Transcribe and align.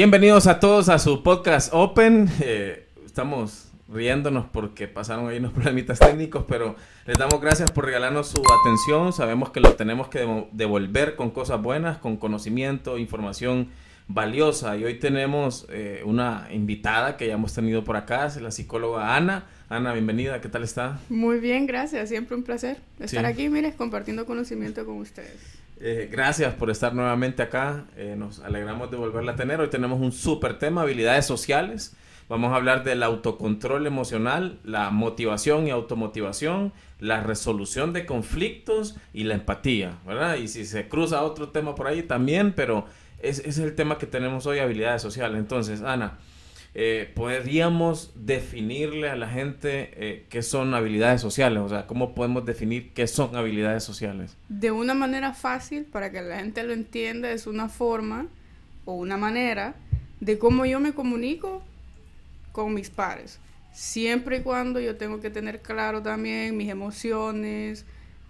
Bienvenidos 0.00 0.46
a 0.46 0.60
todos 0.60 0.88
a 0.88 0.98
su 0.98 1.22
podcast 1.22 1.74
Open. 1.74 2.26
Eh, 2.40 2.86
estamos 3.04 3.70
riéndonos 3.86 4.46
porque 4.50 4.88
pasaron 4.88 5.28
ahí 5.28 5.36
unos 5.36 5.52
problemitas 5.52 5.98
técnicos, 5.98 6.46
pero 6.48 6.74
les 7.04 7.18
damos 7.18 7.38
gracias 7.38 7.70
por 7.70 7.84
regalarnos 7.84 8.28
su 8.28 8.42
atención. 8.62 9.12
Sabemos 9.12 9.50
que 9.50 9.60
lo 9.60 9.74
tenemos 9.74 10.08
que 10.08 10.46
devolver 10.52 11.16
con 11.16 11.28
cosas 11.28 11.60
buenas, 11.60 11.98
con 11.98 12.16
conocimiento, 12.16 12.96
información 12.96 13.68
valiosa. 14.08 14.74
Y 14.78 14.84
hoy 14.84 14.98
tenemos 14.98 15.66
eh, 15.68 16.00
una 16.06 16.48
invitada 16.50 17.18
que 17.18 17.26
ya 17.26 17.34
hemos 17.34 17.52
tenido 17.52 17.84
por 17.84 17.98
acá, 17.98 18.24
es 18.24 18.40
la 18.40 18.52
psicóloga 18.52 19.14
Ana. 19.14 19.48
Ana, 19.68 19.92
bienvenida, 19.92 20.40
¿qué 20.40 20.48
tal 20.48 20.62
está? 20.62 20.98
Muy 21.10 21.40
bien, 21.40 21.66
gracias, 21.66 22.08
siempre 22.08 22.36
un 22.36 22.42
placer 22.42 22.78
estar 23.00 23.26
aquí, 23.26 23.50
mire, 23.50 23.74
compartiendo 23.74 24.24
conocimiento 24.24 24.86
con 24.86 24.96
ustedes. 24.96 25.59
Eh, 25.82 26.10
gracias 26.12 26.52
por 26.52 26.68
estar 26.68 26.94
nuevamente 26.94 27.42
acá, 27.42 27.86
eh, 27.96 28.14
nos 28.14 28.40
alegramos 28.40 28.90
de 28.90 28.98
volverla 28.98 29.32
a 29.32 29.36
tener. 29.36 29.62
Hoy 29.62 29.68
tenemos 29.68 29.98
un 29.98 30.12
súper 30.12 30.58
tema, 30.58 30.82
habilidades 30.82 31.24
sociales. 31.24 31.96
Vamos 32.28 32.52
a 32.52 32.56
hablar 32.56 32.84
del 32.84 33.02
autocontrol 33.02 33.86
emocional, 33.86 34.58
la 34.62 34.90
motivación 34.90 35.66
y 35.66 35.70
automotivación, 35.70 36.74
la 36.98 37.22
resolución 37.22 37.94
de 37.94 38.04
conflictos 38.04 38.98
y 39.14 39.24
la 39.24 39.32
empatía, 39.32 39.98
¿verdad? 40.06 40.36
Y 40.36 40.48
si 40.48 40.66
se 40.66 40.86
cruza 40.86 41.22
otro 41.22 41.48
tema 41.48 41.74
por 41.74 41.86
ahí 41.86 42.02
también, 42.02 42.52
pero 42.52 42.84
ese 43.18 43.48
es 43.48 43.56
el 43.56 43.74
tema 43.74 43.96
que 43.96 44.06
tenemos 44.06 44.44
hoy, 44.44 44.58
habilidades 44.58 45.00
sociales. 45.00 45.38
Entonces, 45.38 45.80
Ana, 45.80 46.18
eh, 46.72 47.10
podríamos 47.16 48.12
definirle 48.14 49.10
a 49.10 49.16
la 49.16 49.28
gente 49.28 49.90
eh, 49.94 50.26
qué 50.28 50.42
son 50.42 50.72
habilidades 50.74 51.20
sociales, 51.20 51.60
o 51.60 51.68
sea, 51.68 51.86
cómo 51.86 52.14
podemos 52.14 52.44
definir 52.46 52.92
qué 52.92 53.08
son 53.08 53.34
habilidades 53.34 53.82
sociales. 53.82 54.36
De 54.48 54.70
una 54.70 54.94
manera 54.94 55.32
fácil, 55.32 55.84
para 55.84 56.12
que 56.12 56.22
la 56.22 56.38
gente 56.38 56.62
lo 56.62 56.72
entienda, 56.72 57.30
es 57.32 57.48
una 57.48 57.68
forma 57.68 58.28
o 58.84 58.94
una 58.94 59.16
manera 59.16 59.74
de 60.20 60.38
cómo 60.38 60.64
yo 60.64 60.78
me 60.78 60.92
comunico 60.92 61.62
con 62.52 62.72
mis 62.72 62.90
pares. 62.90 63.40
Siempre 63.72 64.38
y 64.38 64.40
cuando 64.42 64.78
yo 64.78 64.96
tengo 64.96 65.20
que 65.20 65.30
tener 65.30 65.62
claro 65.62 66.02
también 66.02 66.56
mis 66.56 66.68
emociones, 66.68 67.84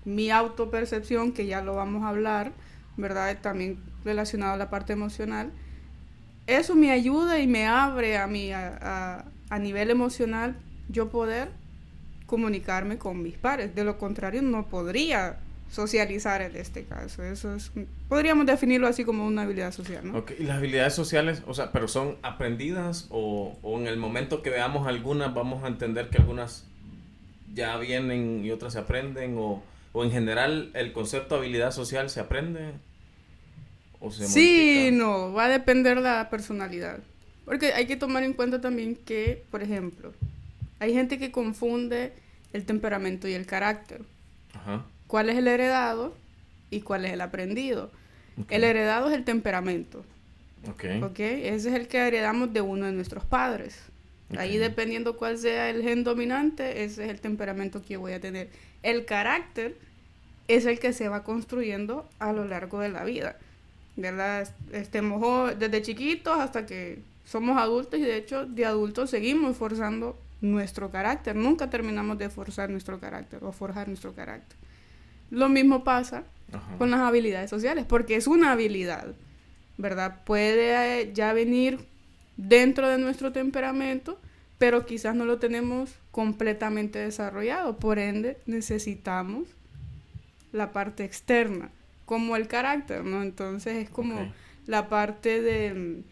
mi 0.04 0.30
autopercepción, 0.30 1.32
que 1.32 1.46
ya 1.46 1.62
lo 1.62 1.74
vamos 1.74 2.04
a 2.04 2.08
hablar, 2.08 2.52
¿verdad? 2.96 3.36
También 3.40 3.78
relacionado 4.04 4.54
a 4.54 4.56
la 4.56 4.70
parte 4.70 4.92
emocional. 4.94 5.50
Eso 6.50 6.74
me 6.74 6.90
ayuda 6.90 7.38
y 7.38 7.46
me 7.46 7.68
abre 7.68 8.18
a 8.18 8.26
mí, 8.26 8.50
a, 8.50 9.24
a, 9.48 9.58
nivel 9.60 9.88
emocional, 9.88 10.56
yo 10.88 11.08
poder 11.08 11.48
comunicarme 12.26 12.98
con 12.98 13.22
mis 13.22 13.38
pares. 13.38 13.72
De 13.76 13.84
lo 13.84 13.98
contrario, 13.98 14.42
no 14.42 14.66
podría 14.66 15.38
socializar 15.70 16.42
en 16.42 16.56
este 16.56 16.82
caso. 16.82 17.22
Eso 17.22 17.54
es, 17.54 17.70
podríamos 18.08 18.46
definirlo 18.46 18.88
así 18.88 19.04
como 19.04 19.28
una 19.28 19.42
habilidad 19.42 19.70
social, 19.70 20.04
¿no? 20.04 20.24
y 20.36 20.42
las 20.42 20.56
habilidades 20.56 20.92
sociales, 20.92 21.44
o 21.46 21.54
sea, 21.54 21.70
pero 21.70 21.86
son 21.86 22.16
aprendidas 22.22 23.06
o, 23.10 23.56
o, 23.62 23.78
en 23.78 23.86
el 23.86 23.96
momento 23.96 24.42
que 24.42 24.50
veamos 24.50 24.88
algunas 24.88 25.32
vamos 25.32 25.62
a 25.62 25.68
entender 25.68 26.10
que 26.10 26.18
algunas 26.18 26.66
ya 27.54 27.76
vienen 27.76 28.44
y 28.44 28.50
otras 28.50 28.72
se 28.72 28.80
aprenden 28.80 29.36
o, 29.38 29.62
o 29.92 30.04
en 30.04 30.10
general 30.10 30.72
el 30.74 30.92
concepto 30.92 31.36
de 31.36 31.42
habilidad 31.42 31.70
social 31.70 32.10
se 32.10 32.18
aprende 32.18 32.72
sí, 34.10 34.90
no, 34.92 35.32
va 35.32 35.44
a 35.44 35.48
depender 35.48 35.98
la 35.98 36.30
personalidad. 36.30 36.98
Porque 37.44 37.72
hay 37.72 37.86
que 37.86 37.96
tomar 37.96 38.22
en 38.22 38.32
cuenta 38.32 38.60
también 38.60 38.96
que, 38.96 39.44
por 39.50 39.62
ejemplo, 39.62 40.12
hay 40.78 40.92
gente 40.92 41.18
que 41.18 41.32
confunde 41.32 42.12
el 42.52 42.64
temperamento 42.64 43.28
y 43.28 43.34
el 43.34 43.46
carácter. 43.46 44.02
Ajá. 44.54 44.84
¿Cuál 45.06 45.28
es 45.28 45.36
el 45.36 45.48
heredado 45.48 46.14
y 46.70 46.82
cuál 46.82 47.04
es 47.04 47.12
el 47.12 47.20
aprendido? 47.20 47.90
El 48.48 48.64
heredado 48.64 49.08
es 49.08 49.14
el 49.14 49.24
temperamento. 49.24 50.04
Okay. 50.72 51.02
ok. 51.02 51.18
Ese 51.18 51.70
es 51.70 51.74
el 51.74 51.88
que 51.88 51.98
heredamos 51.98 52.52
de 52.52 52.60
uno 52.60 52.86
de 52.86 52.92
nuestros 52.92 53.24
padres. 53.24 53.78
Ahí 54.38 54.58
dependiendo 54.58 55.16
cuál 55.16 55.38
sea 55.38 55.70
el 55.70 55.82
gen 55.82 56.04
dominante, 56.04 56.84
ese 56.84 57.04
es 57.04 57.10
el 57.10 57.20
temperamento 57.20 57.82
que 57.82 57.94
yo 57.94 58.00
voy 58.00 58.12
a 58.12 58.20
tener. 58.20 58.48
El 58.82 59.04
carácter 59.04 59.76
es 60.46 60.66
el 60.66 60.78
que 60.78 60.92
se 60.92 61.08
va 61.08 61.24
construyendo 61.24 62.08
a 62.18 62.32
lo 62.32 62.44
largo 62.44 62.80
de 62.80 62.90
la 62.90 63.04
vida. 63.04 63.36
¿Verdad? 63.96 64.48
Estemos 64.72 65.58
desde 65.58 65.82
chiquitos 65.82 66.38
hasta 66.38 66.66
que 66.66 67.02
somos 67.24 67.58
adultos 67.58 68.00
y 68.00 68.02
de 68.02 68.16
hecho 68.16 68.46
de 68.46 68.64
adultos 68.64 69.10
seguimos 69.10 69.56
forzando 69.56 70.18
nuestro 70.40 70.90
carácter. 70.90 71.36
Nunca 71.36 71.70
terminamos 71.70 72.18
de 72.18 72.30
forzar 72.30 72.70
nuestro 72.70 72.98
carácter 72.98 73.44
o 73.44 73.52
forjar 73.52 73.88
nuestro 73.88 74.14
carácter. 74.14 74.56
Lo 75.30 75.48
mismo 75.48 75.84
pasa 75.84 76.24
con 76.78 76.90
las 76.90 77.00
habilidades 77.00 77.48
sociales, 77.48 77.84
porque 77.86 78.16
es 78.16 78.26
una 78.26 78.50
habilidad, 78.50 79.14
¿verdad? 79.78 80.24
Puede 80.24 81.02
eh, 81.02 81.12
ya 81.14 81.32
venir 81.32 81.78
dentro 82.36 82.88
de 82.88 82.98
nuestro 82.98 83.30
temperamento, 83.30 84.18
pero 84.58 84.84
quizás 84.86 85.14
no 85.14 85.24
lo 85.24 85.38
tenemos 85.38 85.90
completamente 86.10 86.98
desarrollado. 86.98 87.76
Por 87.76 88.00
ende, 88.00 88.38
necesitamos 88.46 89.46
la 90.52 90.72
parte 90.72 91.04
externa 91.04 91.70
como 92.10 92.34
el 92.34 92.48
carácter, 92.48 93.04
¿no? 93.04 93.22
Entonces 93.22 93.76
es 93.76 93.88
como 93.88 94.32
la 94.66 94.88
parte 94.88 95.40
del 95.40 96.04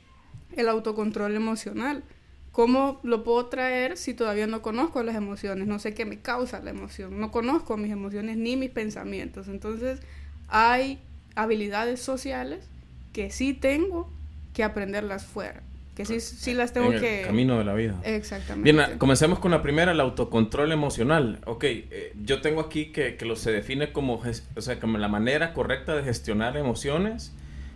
el 0.55 0.69
autocontrol 0.69 1.35
emocional. 1.35 2.05
¿Cómo 2.53 3.01
lo 3.03 3.25
puedo 3.25 3.47
traer 3.47 3.97
si 3.97 4.15
todavía 4.15 4.47
no 4.47 4.63
conozco 4.63 5.03
las 5.03 5.17
emociones? 5.17 5.67
No 5.67 5.81
sé 5.81 5.95
qué 5.95 6.05
me 6.05 6.21
causa 6.21 6.61
la 6.61 6.71
emoción. 6.71 7.19
No 7.19 7.33
conozco 7.33 7.77
mis 7.77 7.91
emociones 7.91 8.37
ni 8.37 8.57
mis 8.57 8.71
pensamientos. 8.71 9.49
Entonces 9.49 9.99
hay 10.47 11.01
habilidades 11.35 12.01
sociales 12.01 12.69
que 13.13 13.33
sí 13.33 13.53
tengo 13.53 14.09
que 14.55 14.63
aprenderlas 14.63 15.27
fuera 15.27 15.65
que 15.99 16.05
sí, 16.05 16.21
sí 16.21 16.55
las 16.55 16.73
tengo 16.73 16.93
en 16.93 17.03
el 17.03 17.27
camino 17.27 17.59
de 17.59 17.65
la 17.65 17.75
vida. 17.75 18.01
Exactamente. 18.05 18.73
Bien, 18.73 18.99
comencemos 18.99 19.41
con 19.41 19.51
la 19.51 19.63
primera, 19.63 19.91
el 19.91 19.99
autocontrol 19.99 20.71
emocional. 20.71 21.41
Ok, 21.45 21.65
eh, 21.65 22.13
yo 22.25 22.41
tengo 22.41 22.61
aquí 22.61 22.93
que, 22.93 23.17
que, 23.17 23.25
lo 23.25 23.35
se 23.35 23.51
define 23.51 23.91
como, 23.91 24.23
o 24.55 24.61
sea, 24.61 24.79
como 24.79 24.97
la 24.99 25.09
manera 25.09 25.53
correcta 25.53 25.97
de 25.97 26.05
gestionar 26.05 26.57
emociones 26.57 27.35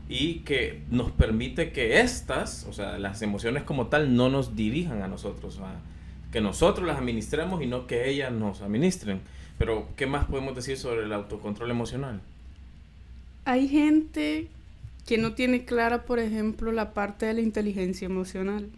y 0.08 0.34
que 0.44 0.82
nos 0.88 1.10
permite 1.10 1.72
que 1.72 1.98
estas, 1.98 2.64
o 2.70 2.72
sea, 2.72 2.96
las 2.96 3.22
emociones 3.22 3.64
como 3.64 3.88
tal, 3.88 4.14
no 4.14 4.28
nos 4.28 4.54
dirijan 4.54 5.02
a 5.02 5.08
nosotros, 5.08 5.58
que 6.30 6.40
nosotros 6.40 6.86
las 6.86 6.98
administremos 6.98 7.60
y 7.60 7.66
no 7.66 7.88
que 7.88 8.08
ellas 8.08 8.30
nos 8.30 8.62
administren. 8.62 9.20
Pero, 9.58 9.88
¿qué 9.96 10.06
más 10.06 10.26
podemos 10.26 10.54
decir 10.54 10.78
sobre 10.78 11.06
el 11.06 11.12
autocontrol 11.12 11.72
emocional? 11.72 12.20
Hay 13.46 13.66
gente 13.66 14.46
que 15.06 15.18
no 15.18 15.34
tiene 15.34 15.64
clara, 15.64 16.04
por 16.04 16.18
ejemplo, 16.18 16.72
la 16.72 16.92
parte 16.92 17.26
de 17.26 17.34
la 17.34 17.40
inteligencia 17.40 18.06
emocional. 18.06 18.68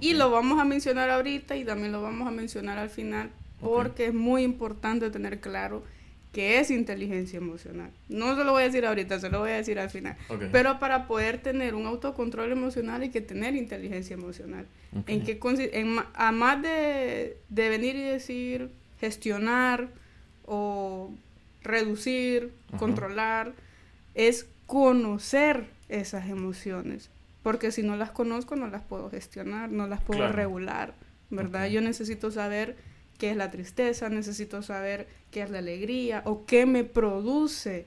Y 0.00 0.14
lo 0.14 0.30
vamos 0.30 0.60
a 0.60 0.64
mencionar 0.64 1.10
ahorita 1.10 1.56
y 1.56 1.64
también 1.64 1.92
lo 1.92 2.02
vamos 2.02 2.28
a 2.28 2.30
mencionar 2.30 2.78
al 2.78 2.90
final, 2.90 3.30
porque 3.60 4.06
es 4.06 4.14
muy 4.14 4.42
importante 4.42 5.10
tener 5.10 5.40
claro 5.40 5.82
qué 6.32 6.60
es 6.60 6.70
inteligencia 6.70 7.38
emocional. 7.38 7.90
No 8.08 8.36
se 8.36 8.44
lo 8.44 8.52
voy 8.52 8.62
a 8.62 8.66
decir 8.66 8.86
ahorita, 8.86 9.18
se 9.18 9.28
lo 9.28 9.40
voy 9.40 9.50
a 9.50 9.56
decir 9.56 9.78
al 9.80 9.90
final. 9.90 10.16
Pero 10.52 10.78
para 10.78 11.08
poder 11.08 11.38
tener 11.42 11.74
un 11.74 11.86
autocontrol 11.86 12.52
emocional 12.52 13.02
hay 13.02 13.10
que 13.10 13.20
tener 13.20 13.56
inteligencia 13.56 14.14
emocional. 14.14 14.66
En 15.06 15.24
que 15.24 15.40
en, 15.72 15.96
a 16.14 16.32
más 16.32 16.62
de, 16.62 17.36
de 17.48 17.68
venir 17.68 17.96
y 17.96 18.02
decir 18.02 18.70
gestionar 19.00 19.88
o 20.46 21.10
reducir, 21.62 22.52
controlar, 22.78 23.52
es 24.14 24.46
conocer 24.68 25.64
esas 25.88 26.28
emociones, 26.28 27.10
porque 27.42 27.72
si 27.72 27.82
no 27.82 27.96
las 27.96 28.10
conozco 28.10 28.54
no 28.54 28.68
las 28.68 28.82
puedo 28.82 29.08
gestionar, 29.08 29.72
no 29.72 29.86
las 29.86 30.02
puedo 30.02 30.30
regular, 30.30 30.92
¿verdad? 31.30 31.68
Yo 31.68 31.80
necesito 31.80 32.30
saber 32.30 32.76
qué 33.16 33.30
es 33.30 33.36
la 33.38 33.50
tristeza, 33.50 34.10
necesito 34.10 34.60
saber 34.60 35.08
qué 35.30 35.40
es 35.40 35.50
la 35.50 35.60
alegría 35.60 36.22
o 36.26 36.44
qué 36.44 36.66
me 36.66 36.84
produce, 36.84 37.86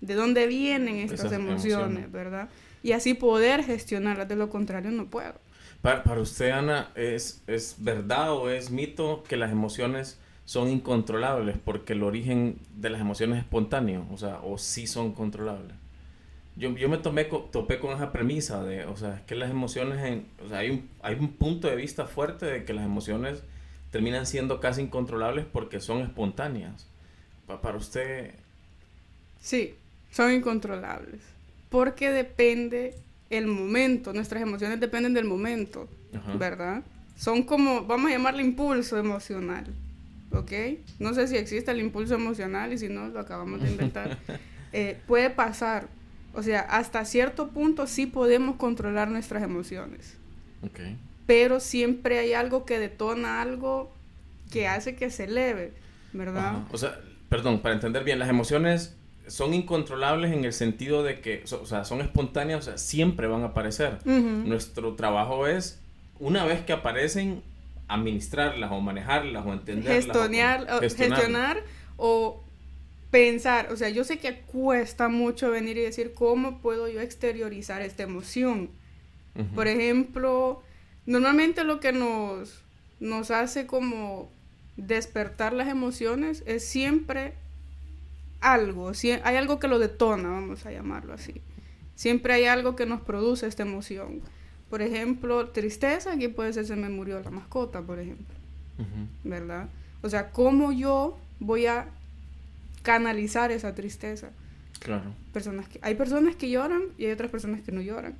de 0.00 0.14
dónde 0.14 0.46
vienen 0.46 0.96
estas 0.96 1.32
emociones, 1.32 2.10
¿verdad? 2.10 2.48
Y 2.82 2.92
así 2.92 3.12
poder 3.12 3.62
gestionarlas, 3.62 4.26
de 4.26 4.36
lo 4.36 4.48
contrario 4.48 4.90
no 4.90 5.08
puedo. 5.08 5.34
Para, 5.82 6.02
para 6.02 6.22
usted, 6.22 6.48
Ana, 6.48 6.92
¿es, 6.94 7.42
¿es 7.46 7.76
verdad 7.78 8.32
o 8.32 8.48
es 8.48 8.70
mito 8.70 9.22
que 9.28 9.36
las 9.36 9.52
emociones 9.52 10.18
son 10.46 10.70
incontrolables 10.70 11.58
porque 11.62 11.92
el 11.92 12.02
origen 12.02 12.56
de 12.74 12.88
las 12.88 13.02
emociones 13.02 13.36
es 13.36 13.44
espontáneo? 13.44 14.06
O 14.10 14.16
sea, 14.16 14.40
o 14.42 14.56
sí 14.56 14.86
son 14.86 15.12
controlables 15.12 15.81
yo, 16.56 16.76
yo 16.76 16.88
me 16.88 16.98
tomé, 16.98 17.24
topé 17.24 17.78
con 17.78 17.94
esa 17.94 18.12
premisa 18.12 18.62
de, 18.62 18.84
o 18.84 18.96
sea, 18.96 19.16
es 19.16 19.20
que 19.22 19.34
las 19.34 19.50
emociones, 19.50 20.04
en, 20.04 20.26
o 20.44 20.48
sea, 20.48 20.58
hay 20.58 20.70
un, 20.70 20.88
hay 21.02 21.16
un 21.16 21.32
punto 21.32 21.68
de 21.68 21.76
vista 21.76 22.06
fuerte 22.06 22.46
de 22.46 22.64
que 22.64 22.74
las 22.74 22.84
emociones 22.84 23.42
terminan 23.90 24.26
siendo 24.26 24.60
casi 24.60 24.82
incontrolables 24.82 25.46
porque 25.46 25.80
son 25.80 26.00
espontáneas. 26.00 26.86
para 27.46 27.76
usted... 27.76 28.34
Sí, 29.40 29.74
son 30.10 30.32
incontrolables. 30.32 31.20
Porque 31.68 32.10
depende 32.10 32.94
el 33.30 33.46
momento, 33.46 34.12
nuestras 34.12 34.42
emociones 34.42 34.78
dependen 34.78 35.14
del 35.14 35.24
momento, 35.24 35.88
¿verdad? 36.38 36.82
Son 37.16 37.42
como, 37.44 37.84
vamos 37.86 38.10
a 38.10 38.14
llamarle 38.14 38.42
impulso 38.42 38.98
emocional, 38.98 39.66
¿ok? 40.32 40.52
No 40.98 41.14
sé 41.14 41.28
si 41.28 41.36
existe 41.36 41.70
el 41.70 41.80
impulso 41.80 42.14
emocional 42.14 42.72
y 42.72 42.78
si 42.78 42.88
no, 42.88 43.08
lo 43.08 43.20
acabamos 43.20 43.62
de 43.62 43.70
inventar. 43.70 44.18
Eh, 44.74 44.98
puede 45.06 45.28
pasar, 45.28 45.86
O 46.34 46.42
sea, 46.42 46.60
hasta 46.60 47.04
cierto 47.04 47.48
punto 47.48 47.86
sí 47.86 48.06
podemos 48.06 48.56
controlar 48.56 49.10
nuestras 49.10 49.42
emociones. 49.42 50.16
Okay. 50.62 50.96
Pero 51.26 51.60
siempre 51.60 52.18
hay 52.18 52.32
algo 52.32 52.64
que 52.64 52.78
detona 52.78 53.42
algo 53.42 53.92
que 54.50 54.68
hace 54.68 54.96
que 54.96 55.10
se 55.10 55.24
eleve, 55.24 55.72
¿verdad? 56.12 56.64
O 56.70 56.78
sea, 56.78 57.00
perdón, 57.28 57.60
para 57.60 57.74
entender 57.74 58.04
bien, 58.04 58.18
las 58.18 58.28
emociones 58.28 58.96
son 59.26 59.54
incontrolables 59.54 60.32
en 60.32 60.44
el 60.44 60.52
sentido 60.52 61.02
de 61.02 61.20
que, 61.20 61.44
o 61.60 61.66
sea, 61.66 61.84
son 61.84 62.00
espontáneas, 62.00 62.60
o 62.60 62.62
sea, 62.62 62.78
siempre 62.78 63.26
van 63.26 63.42
a 63.42 63.46
aparecer. 63.46 63.98
Nuestro 64.04 64.94
trabajo 64.94 65.46
es, 65.46 65.80
una 66.18 66.44
vez 66.44 66.60
que 66.62 66.72
aparecen, 66.72 67.42
administrarlas 67.88 68.70
o 68.72 68.80
manejarlas 68.80 69.44
o 69.46 69.52
entenderlas. 69.52 70.16
o, 70.68 70.80
gestionar 70.80 71.62
o 71.96 72.42
pensar, 73.12 73.70
o 73.70 73.76
sea, 73.76 73.90
yo 73.90 74.04
sé 74.04 74.18
que 74.18 74.40
cuesta 74.40 75.08
mucho 75.08 75.50
venir 75.50 75.76
y 75.76 75.82
decir 75.82 76.14
cómo 76.14 76.58
puedo 76.60 76.88
yo 76.88 77.00
exteriorizar 77.00 77.82
esta 77.82 78.02
emoción. 78.02 78.70
Por 79.54 79.68
ejemplo, 79.68 80.62
normalmente 81.06 81.62
lo 81.64 81.78
que 81.78 81.92
nos, 81.92 82.62
nos 83.00 83.30
hace 83.30 83.66
como 83.66 84.30
despertar 84.78 85.52
las 85.52 85.68
emociones 85.68 86.42
es 86.46 86.64
siempre 86.66 87.34
algo, 88.40 88.94
si, 88.94 89.12
hay 89.12 89.36
algo 89.36 89.58
que 89.58 89.68
lo 89.68 89.78
detona, 89.78 90.30
vamos 90.30 90.64
a 90.64 90.72
llamarlo 90.72 91.12
así. 91.12 91.42
Siempre 91.94 92.32
hay 92.32 92.46
algo 92.46 92.76
que 92.76 92.86
nos 92.86 93.02
produce 93.02 93.46
esta 93.46 93.62
emoción. 93.62 94.22
Por 94.70 94.80
ejemplo, 94.80 95.50
tristeza, 95.50 96.14
aquí 96.14 96.28
puede 96.28 96.54
ser 96.54 96.64
se 96.64 96.76
me 96.76 96.88
murió 96.88 97.20
la 97.20 97.30
mascota, 97.30 97.82
por 97.82 97.98
ejemplo. 97.98 98.34
¿Verdad? 99.22 99.68
O 100.00 100.08
sea, 100.08 100.30
¿cómo 100.30 100.72
yo 100.72 101.18
voy 101.38 101.66
a 101.66 101.88
canalizar 102.82 103.50
esa 103.50 103.74
tristeza? 103.74 104.30
Claro. 104.78 105.14
Personas 105.32 105.68
que, 105.68 105.78
hay 105.82 105.94
personas 105.94 106.36
que 106.36 106.50
lloran 106.50 106.82
y 106.98 107.06
hay 107.06 107.12
otras 107.12 107.30
personas 107.30 107.62
que 107.62 107.72
no 107.72 107.80
lloran. 107.80 108.14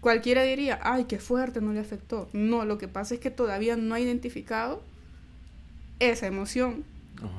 Cualquiera 0.00 0.42
diría, 0.42 0.78
ay, 0.82 1.04
qué 1.04 1.18
fuerte, 1.18 1.62
no 1.62 1.72
le 1.72 1.80
afectó. 1.80 2.28
No, 2.34 2.66
lo 2.66 2.76
que 2.76 2.88
pasa 2.88 3.14
es 3.14 3.20
que 3.20 3.30
todavía 3.30 3.76
no 3.76 3.94
ha 3.94 4.00
identificado 4.00 4.82
esa 5.98 6.26
emoción. 6.26 6.84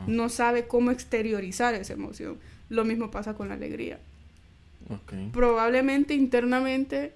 No 0.07 0.29
sabe 0.29 0.67
cómo 0.67 0.89
exteriorizar 0.89 1.75
esa 1.75 1.93
emoción. 1.93 2.39
Lo 2.69 2.83
mismo 2.83 3.11
pasa 3.11 3.35
con 3.35 3.49
la 3.49 3.53
alegría. 3.53 3.99
Probablemente 5.31 6.15
internamente 6.15 7.13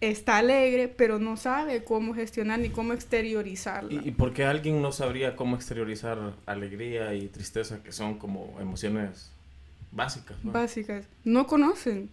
está 0.00 0.38
alegre, 0.38 0.88
pero 0.88 1.18
no 1.18 1.36
sabe 1.36 1.84
cómo 1.84 2.14
gestionar 2.14 2.58
ni 2.58 2.70
cómo 2.70 2.92
exteriorizarla. 2.92 4.02
¿Y, 4.04 4.10
por 4.12 4.32
qué 4.32 4.44
alguien 4.44 4.80
no 4.80 4.92
sabría 4.92 5.36
cómo 5.36 5.56
exteriorizar 5.56 6.34
alegría 6.46 7.14
y 7.14 7.28
tristeza, 7.28 7.82
que 7.82 7.92
son 7.92 8.18
como 8.18 8.56
emociones 8.60 9.30
básicas? 9.92 10.36
Básicas. 10.42 11.06
No 11.24 11.46
conocen. 11.46 12.08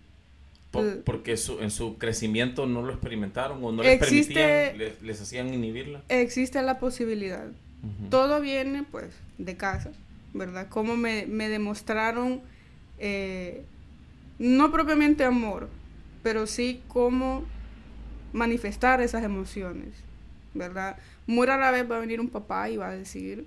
porque 1.06 1.36
en 1.60 1.72
su 1.72 1.98
crecimiento 1.98 2.66
no 2.68 2.82
lo 2.82 2.92
experimentaron 2.92 3.64
o 3.64 3.72
no 3.72 3.84
les 3.84 4.00
permitían, 4.00 4.78
les, 4.78 5.22
hacían 5.22 5.54
inhibirla. 5.54 6.04
Existe 6.10 6.62
la 6.62 6.80
posibilidad. 6.80 7.48
Todo 8.10 8.42
viene, 8.42 8.84
pues, 8.84 9.12
de 9.38 9.56
casa, 9.56 9.92
¿verdad? 10.34 10.68
Cómo 10.68 10.98
me, 10.98 11.26
me 11.26 11.48
demostraron, 11.48 12.42
eh, 13.00 13.64
no 14.40 14.72
propiamente 14.74 15.24
amor, 15.24 15.70
pero 16.22 16.48
sí 16.48 16.82
cómo 16.90 17.46
manifestar 18.34 19.02
esas 19.02 19.24
emociones, 19.24 19.90
¿verdad? 20.54 20.98
Muy 21.26 21.48
rara 21.48 21.72
vez 21.72 21.90
va 21.90 21.98
a 21.98 22.00
venir 22.00 22.20
un 22.20 22.30
papá 22.30 22.70
y 22.70 22.78
va 22.78 22.90
a 22.90 22.96
decir, 22.96 23.46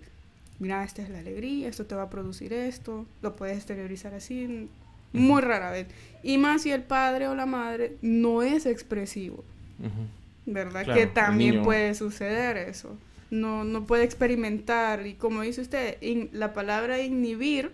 mira, 0.59 0.85
esta 0.85 1.03
es 1.03 1.09
la 1.09 1.19
alegría, 1.19 1.69
esto 1.69 1.87
te 1.87 1.95
va 1.95 2.03
a 2.03 2.11
producir 2.11 2.53
esto, 2.53 3.07
lo 3.23 3.37
puedes 3.37 3.57
exteriorizar 3.57 4.15
así, 4.15 4.69
muy 5.13 5.43
rara 5.43 5.71
vez. 5.71 5.87
Y 6.23 6.39
más 6.39 6.63
si 6.63 6.71
el 6.71 6.83
padre 6.83 7.29
o 7.29 7.35
la 7.35 7.47
madre 7.47 7.97
no 8.03 8.43
es 8.43 8.67
expresivo, 8.67 9.45
¿verdad? 10.47 10.95
que 10.95 11.07
también 11.07 11.63
puede 11.63 11.95
suceder 11.95 12.57
eso. 12.57 12.97
No, 13.31 13.63
no 13.63 13.87
puede 13.87 14.03
experimentar. 14.03 15.07
Y 15.07 15.15
como 15.15 15.43
dice 15.43 15.61
usted, 15.61 15.97
la 16.33 16.53
palabra 16.53 17.01
inhibir, 17.01 17.71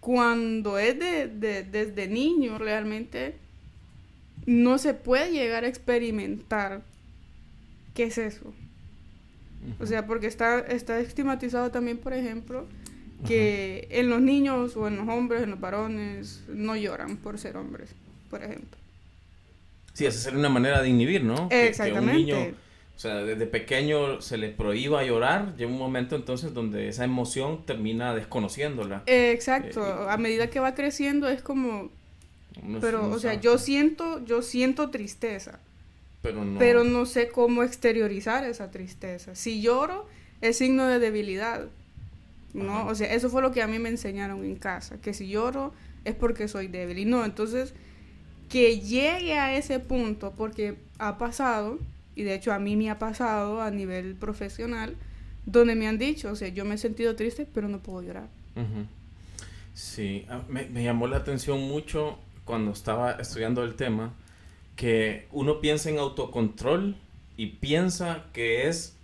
cuando 0.00 0.78
es 0.78 0.98
de, 0.98 1.28
desde 1.28 2.08
niño, 2.08 2.58
realmente 2.58 3.36
no 4.46 4.78
se 4.78 4.94
puede 4.94 5.30
llegar 5.30 5.64
a 5.64 5.68
experimentar 5.68 6.82
qué 7.94 8.04
es 8.04 8.18
eso. 8.18 8.52
O 9.78 9.86
sea, 9.86 10.06
porque 10.06 10.26
está, 10.26 10.58
está 10.60 10.98
estigmatizado 10.98 11.70
también, 11.70 11.98
por 11.98 12.12
ejemplo, 12.12 12.66
que 13.26 13.86
en 13.90 14.10
los 14.10 14.20
niños 14.20 14.76
o 14.76 14.88
en 14.88 14.96
los 14.96 15.08
hombres, 15.08 15.42
en 15.42 15.50
los 15.50 15.60
varones, 15.60 16.42
no 16.48 16.74
lloran 16.74 17.16
por 17.16 17.38
ser 17.38 17.56
hombres, 17.56 17.94
por 18.28 18.42
ejemplo. 18.42 18.78
Sí, 19.92 20.06
esa 20.06 20.18
sería 20.18 20.38
una 20.38 20.48
manera 20.48 20.82
de 20.82 20.88
inhibir, 20.88 21.22
¿no? 21.22 21.48
Exactamente. 21.50 22.10
un 22.10 22.16
niño, 22.16 22.56
o 22.96 22.98
sea, 22.98 23.16
desde 23.16 23.46
pequeño 23.46 24.20
se 24.20 24.38
le 24.38 24.48
prohíba 24.48 25.04
llorar, 25.04 25.54
llega 25.56 25.70
un 25.70 25.78
momento 25.78 26.16
entonces 26.16 26.54
donde 26.54 26.88
esa 26.88 27.04
emoción 27.04 27.64
termina 27.64 28.14
desconociéndola. 28.14 29.02
exacto, 29.06 29.86
eh, 29.86 30.06
a 30.08 30.16
medida 30.16 30.48
que 30.50 30.60
va 30.60 30.74
creciendo 30.74 31.28
es 31.28 31.42
como, 31.42 31.90
pero, 32.80 33.10
o 33.10 33.18
sea, 33.18 33.34
yo 33.34 33.58
siento, 33.58 34.24
yo 34.24 34.42
siento 34.42 34.90
tristeza. 34.90 35.58
Pero 36.22 36.44
no. 36.44 36.58
Pero 36.58 36.84
no 36.84 37.06
sé 37.06 37.28
cómo 37.28 37.62
exteriorizar 37.62 38.44
esa 38.44 38.70
tristeza. 38.70 39.34
Si 39.34 39.60
lloro, 39.60 40.06
es 40.40 40.58
signo 40.58 40.86
de 40.86 40.98
debilidad. 40.98 41.66
¿No? 42.54 42.86
O 42.86 42.94
sea, 42.94 43.12
eso 43.12 43.30
fue 43.30 43.40
lo 43.42 43.50
que 43.50 43.62
a 43.62 43.66
mí 43.66 43.78
me 43.78 43.88
enseñaron 43.88 44.44
en 44.44 44.56
casa. 44.56 45.00
Que 45.00 45.14
si 45.14 45.28
lloro 45.28 45.72
es 46.04 46.14
porque 46.14 46.48
soy 46.48 46.68
débil. 46.68 46.98
Y 46.98 47.04
no, 47.04 47.24
entonces, 47.24 47.74
que 48.48 48.80
llegue 48.80 49.38
a 49.38 49.56
ese 49.56 49.80
punto, 49.80 50.32
porque 50.36 50.76
ha 50.98 51.16
pasado, 51.18 51.78
y 52.14 52.22
de 52.22 52.34
hecho 52.34 52.52
a 52.52 52.58
mí 52.58 52.76
me 52.76 52.90
ha 52.90 52.98
pasado 52.98 53.62
a 53.62 53.70
nivel 53.70 54.14
profesional, 54.14 54.96
donde 55.46 55.74
me 55.74 55.88
han 55.88 55.98
dicho, 55.98 56.30
o 56.30 56.36
sea, 56.36 56.48
yo 56.48 56.64
me 56.64 56.74
he 56.74 56.78
sentido 56.78 57.16
triste, 57.16 57.46
pero 57.52 57.68
no 57.68 57.78
puedo 57.78 58.02
llorar. 58.02 58.28
Sí, 59.74 60.26
ah, 60.28 60.42
me, 60.48 60.66
me 60.66 60.84
llamó 60.84 61.06
la 61.06 61.16
atención 61.16 61.60
mucho 61.62 62.18
cuando 62.44 62.72
estaba 62.72 63.12
estudiando 63.12 63.62
el 63.64 63.74
tema, 63.74 64.14
que 64.76 65.28
uno 65.30 65.60
piensa 65.60 65.90
en 65.90 65.98
autocontrol 65.98 66.96
y 67.36 67.46
piensa 67.46 68.24
que 68.32 68.68
es 68.68 68.96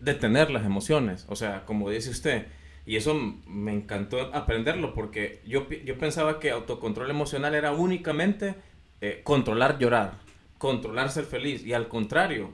detener 0.00 0.50
las 0.50 0.64
emociones. 0.64 1.26
O 1.28 1.36
sea, 1.36 1.64
como 1.64 1.90
dice 1.90 2.10
usted, 2.10 2.46
y 2.86 2.96
eso 2.96 3.14
me 3.46 3.72
encantó 3.72 4.20
aprenderlo 4.34 4.94
porque 4.94 5.40
yo, 5.46 5.68
yo 5.68 5.98
pensaba 5.98 6.38
que 6.38 6.50
autocontrol 6.50 7.10
emocional 7.10 7.54
era 7.54 7.72
únicamente 7.72 8.54
eh, 9.00 9.20
controlar 9.24 9.78
llorar, 9.78 10.14
controlar 10.58 11.10
ser 11.10 11.24
feliz. 11.24 11.64
Y 11.64 11.72
al 11.72 11.88
contrario, 11.88 12.50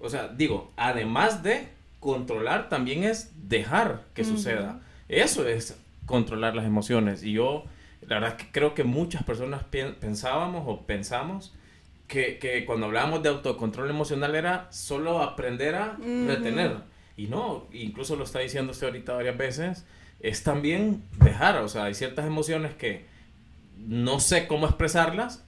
o 0.00 0.08
sea, 0.08 0.28
digo, 0.28 0.72
además 0.76 1.42
de 1.42 1.68
controlar, 2.00 2.68
también 2.68 3.04
es 3.04 3.32
dejar 3.48 4.04
que 4.14 4.24
suceda. 4.24 4.80
Eso 5.08 5.46
es 5.46 5.78
controlar 6.06 6.54
las 6.56 6.64
emociones. 6.64 7.22
Y 7.22 7.32
yo 7.32 7.64
la 8.08 8.16
verdad 8.16 8.36
es 8.38 8.44
que 8.44 8.52
creo 8.52 8.74
que 8.74 8.84
muchas 8.84 9.22
personas 9.22 9.64
pensábamos 9.64 10.64
o 10.66 10.82
pensamos 10.86 11.54
que, 12.06 12.38
que, 12.38 12.64
cuando 12.64 12.86
hablábamos 12.86 13.22
de 13.22 13.30
autocontrol 13.30 13.88
emocional 13.88 14.34
era 14.34 14.70
solo 14.70 15.22
aprender 15.22 15.74
a 15.74 15.96
retener. 16.26 16.78
Y 17.16 17.28
no, 17.28 17.66
incluso 17.72 18.16
lo 18.16 18.24
está 18.24 18.40
diciendo 18.40 18.72
usted 18.72 18.88
ahorita 18.88 19.14
varias 19.14 19.38
veces, 19.38 19.84
es 20.20 20.42
también 20.42 21.02
dejar, 21.18 21.58
o 21.58 21.68
sea, 21.68 21.84
hay 21.84 21.94
ciertas 21.94 22.26
emociones 22.26 22.74
que 22.74 23.06
no 23.78 24.20
sé 24.20 24.46
cómo 24.46 24.66
expresarlas, 24.66 25.44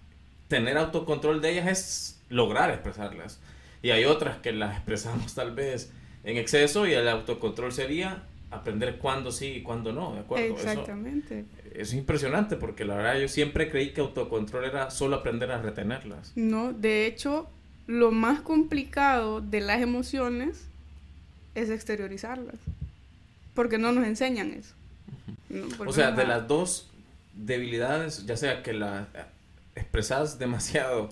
tener 0.49 0.79
autocontrol 0.79 1.41
de 1.41 1.53
ellas 1.53 1.67
es 1.67 2.23
lograr 2.29 2.71
expresarlas. 2.71 3.41
Y 3.83 3.91
hay 3.91 4.05
otras 4.05 4.39
que 4.39 4.53
las 4.53 4.77
expresamos 4.77 5.35
tal 5.35 5.55
vez 5.55 5.93
en 6.25 6.37
exceso 6.37 6.87
y 6.87 6.93
el 6.93 7.09
autocontrol 7.09 7.73
sería 7.73 8.25
aprender 8.51 8.99
cuándo 8.99 9.33
sí 9.33 9.47
y 9.47 9.63
cuándo 9.63 9.93
no, 9.93 10.15
¿de 10.15 10.21
acuerdo? 10.21 10.55
Exactamente 10.55 11.45
es 11.77 11.93
impresionante 11.93 12.57
porque 12.57 12.85
la 12.85 12.97
verdad 12.97 13.19
yo 13.19 13.29
siempre 13.29 13.71
creí 13.71 13.91
que 13.91 14.01
autocontrol 14.01 14.65
era 14.65 14.91
solo 14.91 15.17
aprender 15.17 15.51
a 15.51 15.61
retenerlas. 15.61 16.33
No, 16.35 16.73
de 16.73 17.07
hecho, 17.07 17.49
lo 17.87 18.11
más 18.11 18.41
complicado 18.41 19.41
de 19.41 19.61
las 19.61 19.81
emociones 19.81 20.67
es 21.55 21.71
exteriorizarlas. 21.71 22.57
Porque 23.55 23.79
no 23.79 23.93
nos 23.93 24.07
enseñan 24.07 24.51
eso. 24.53 24.75
o 25.87 25.93
sea, 25.93 26.13
de 26.13 26.27
las 26.27 26.47
dos 26.49 26.91
debilidades, 27.35 28.27
ya 28.27 28.37
sea 28.37 28.63
que 28.63 28.73
las 28.73 29.07
expresas 29.75 30.39
demasiado 30.39 31.11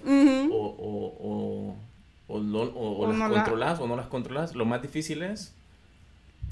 o, 0.50 1.76
o, 2.28 2.38
las 2.38 3.30
controlas 3.30 3.80
o 3.80 3.86
no 3.86 3.96
las 3.96 4.06
controlas, 4.06 4.54
lo 4.54 4.64
más 4.64 4.82
difícil 4.82 5.22
es, 5.22 5.54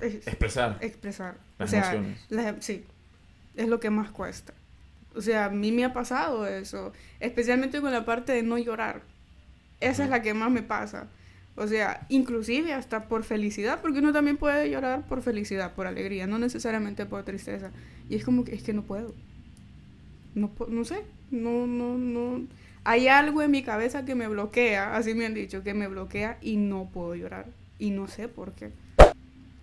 expresar. 0.02 0.78
Expresar. 0.80 1.36
Las 1.58 1.72
emociones. 1.72 2.18
sí, 2.60 2.84
es 3.56 3.68
lo 3.68 3.80
que 3.80 3.90
más 3.90 4.10
cuesta. 4.10 4.54
O 5.14 5.20
sea, 5.20 5.46
a 5.46 5.50
mí 5.50 5.72
me 5.72 5.84
ha 5.84 5.92
pasado 5.92 6.46
eso, 6.46 6.92
especialmente 7.20 7.80
con 7.80 7.92
la 7.92 8.04
parte 8.04 8.32
de 8.32 8.42
no 8.42 8.58
llorar. 8.58 9.02
Esa 9.80 10.04
es 10.04 10.10
la 10.10 10.22
que 10.22 10.32
más 10.34 10.50
me 10.50 10.62
pasa. 10.62 11.08
O 11.54 11.66
sea, 11.66 12.06
inclusive 12.08 12.72
hasta 12.72 13.08
por 13.08 13.24
felicidad, 13.24 13.80
porque 13.82 13.98
uno 13.98 14.12
también 14.12 14.38
puede 14.38 14.70
llorar 14.70 15.06
por 15.06 15.20
felicidad, 15.20 15.74
por 15.74 15.86
alegría, 15.86 16.26
no 16.26 16.38
necesariamente 16.38 17.04
por 17.04 17.24
tristeza. 17.24 17.70
Y 18.08 18.16
es 18.16 18.24
como 18.24 18.44
que 18.44 18.54
es 18.54 18.62
que 18.62 18.72
no 18.72 18.82
puedo. 18.82 19.14
no, 20.34 20.50
no 20.68 20.84
sé, 20.84 21.04
no, 21.30 21.66
no, 21.66 21.98
no. 21.98 22.46
Hay 22.84 23.08
algo 23.08 23.42
en 23.42 23.50
mi 23.50 23.62
cabeza 23.62 24.04
que 24.04 24.14
me 24.14 24.28
bloquea, 24.28 24.96
así 24.96 25.14
me 25.14 25.26
han 25.26 25.34
dicho, 25.34 25.62
que 25.62 25.74
me 25.74 25.88
bloquea 25.88 26.38
y 26.40 26.56
no 26.56 26.90
puedo 26.92 27.14
llorar. 27.14 27.46
Y 27.78 27.90
no 27.90 28.08
sé 28.08 28.28
por 28.28 28.52
qué. 28.52 28.70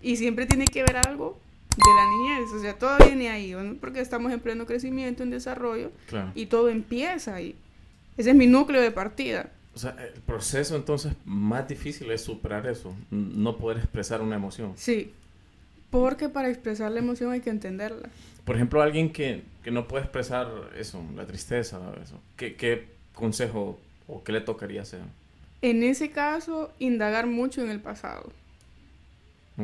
Y 0.02 0.16
siempre 0.16 0.46
tiene 0.46 0.66
que 0.66 0.82
ver 0.82 0.96
algo 0.96 1.38
de 1.76 1.94
la 1.94 2.10
niñez, 2.10 2.52
o 2.52 2.60
sea, 2.60 2.74
todo 2.74 2.96
viene 3.04 3.28
ahí, 3.28 3.54
porque 3.80 4.00
estamos 4.00 4.32
en 4.32 4.40
pleno 4.40 4.66
crecimiento, 4.66 5.22
en 5.22 5.30
desarrollo, 5.30 5.92
y 6.34 6.46
todo 6.46 6.68
empieza 6.68 7.34
ahí. 7.34 7.54
Ese 8.16 8.30
es 8.30 8.36
mi 8.36 8.46
núcleo 8.46 8.82
de 8.82 8.90
partida. 8.90 9.50
O 9.74 9.78
sea, 9.78 9.96
el 10.14 10.20
proceso 10.20 10.74
entonces 10.74 11.12
más 11.24 11.68
difícil 11.68 12.10
es 12.10 12.22
superar 12.22 12.66
eso, 12.66 12.94
no 13.10 13.56
poder 13.56 13.78
expresar 13.78 14.20
una 14.20 14.36
emoción. 14.36 14.72
Sí, 14.76 15.12
porque 15.90 16.28
para 16.28 16.48
expresar 16.48 16.90
la 16.90 16.98
emoción 16.98 17.30
hay 17.32 17.40
que 17.40 17.50
entenderla. 17.50 18.08
Por 18.44 18.56
ejemplo, 18.56 18.82
alguien 18.82 19.12
que, 19.12 19.42
que 19.62 19.70
no 19.70 19.86
puede 19.86 20.04
expresar 20.04 20.48
eso, 20.76 21.02
la 21.14 21.24
tristeza, 21.24 21.78
eso, 22.02 22.20
¿qué, 22.36 22.56
¿qué, 22.56 22.88
consejo 23.14 23.78
o 24.08 24.24
qué 24.24 24.32
le 24.32 24.40
tocaría 24.40 24.82
hacer? 24.82 25.00
En 25.62 25.82
ese 25.82 26.10
caso, 26.10 26.72
indagar 26.78 27.26
mucho 27.26 27.62
en 27.62 27.70
el 27.70 27.80
pasado. 27.80 28.32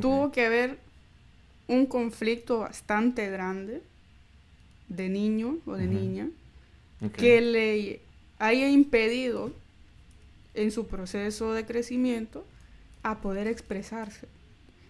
Tuvo 0.00 0.33
que 0.33 0.47
haber 0.47 0.79
un 1.69 1.87
conflicto 1.87 2.61
bastante 2.61 3.29
grande 3.31 3.83
de 4.88 5.09
niño 5.09 5.59
o 5.67 5.75
de 5.75 5.87
niña 5.87 6.29
que 7.17 7.41
le 7.41 8.00
haya 8.38 8.69
impedido 8.69 9.53
en 10.55 10.71
su 10.71 10.87
proceso 10.87 11.53
de 11.53 11.67
crecimiento 11.67 12.45
a 13.03 13.19
poder 13.21 13.47
expresarse. 13.47 14.26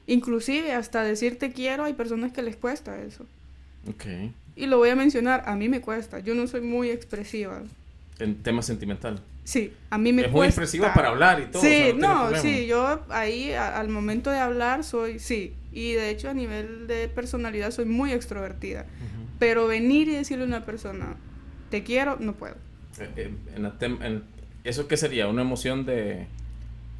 Inclusive 0.06 0.72
hasta 0.72 1.02
decir 1.02 1.38
te 1.38 1.52
quiero 1.52 1.84
hay 1.84 1.94
personas 1.94 2.32
que 2.32 2.42
les 2.42 2.56
cuesta 2.56 3.02
eso. 3.02 3.26
Y 4.54 4.66
lo 4.66 4.78
voy 4.78 4.90
a 4.90 4.96
mencionar, 4.96 5.42
a 5.46 5.54
mí 5.56 5.68
me 5.68 5.80
cuesta, 5.80 6.20
yo 6.20 6.34
no 6.34 6.46
soy 6.46 6.60
muy 6.60 6.90
expresiva. 6.90 7.62
En 8.18 8.42
tema 8.42 8.62
sentimental. 8.62 9.20
Sí, 9.46 9.72
a 9.90 9.96
mí 9.96 10.12
me 10.12 10.22
cuesta. 10.22 10.28
Es 10.28 10.34
muy 10.34 10.46
expresiva 10.46 10.92
para 10.92 11.10
hablar 11.10 11.38
y 11.40 11.46
todo. 11.46 11.62
Sí, 11.62 11.92
no, 11.96 12.34
sí, 12.34 12.66
yo 12.66 13.04
ahí 13.10 13.52
al 13.52 13.88
momento 13.88 14.30
de 14.30 14.38
hablar 14.38 14.82
soy, 14.82 15.20
sí, 15.20 15.54
y 15.72 15.92
de 15.92 16.10
hecho 16.10 16.28
a 16.28 16.34
nivel 16.34 16.88
de 16.88 17.06
personalidad 17.06 17.70
soy 17.70 17.84
muy 17.84 18.10
extrovertida. 18.12 18.86
Pero 19.38 19.68
venir 19.68 20.08
y 20.08 20.14
decirle 20.14 20.42
a 20.42 20.46
una 20.48 20.64
persona, 20.64 21.14
te 21.70 21.84
quiero, 21.84 22.16
no 22.18 22.32
puedo. 22.32 22.56
Eh, 22.98 23.08
eh, 23.16 23.34
en, 23.54 24.24
¿Eso 24.64 24.88
qué 24.88 24.96
sería? 24.96 25.28
¿Una 25.28 25.42
emoción 25.42 25.86
de...? 25.86 26.26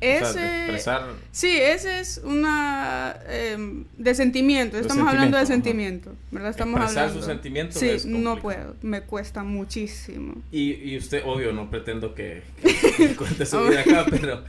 Ese, 0.00 0.64
expresar... 0.64 1.06
Sí, 1.32 1.56
ese 1.58 2.00
es 2.00 2.20
una... 2.22 3.16
Em, 3.28 3.84
de 3.96 4.14
sentimiento, 4.14 4.76
estamos 4.78 5.08
hablando 5.08 5.38
de 5.38 5.46
sentimiento, 5.46 6.12
¿verdad? 6.30 6.50
Estamos 6.50 6.80
expresar 6.80 7.12
sus 7.12 7.24
sentimientos 7.24 7.78
Sí, 7.78 7.96
no 8.06 8.38
puedo, 8.38 8.76
me 8.82 9.02
cuesta 9.02 9.42
muchísimo. 9.42 10.34
Y, 10.52 10.74
y 10.74 10.98
usted, 10.98 11.22
obvio, 11.24 11.52
no 11.52 11.70
pretendo 11.70 12.14
que, 12.14 12.42
cuente 13.18 13.46
su 13.46 13.62
vida 13.64 13.80
acá, 13.80 14.04
pero, 14.10 14.44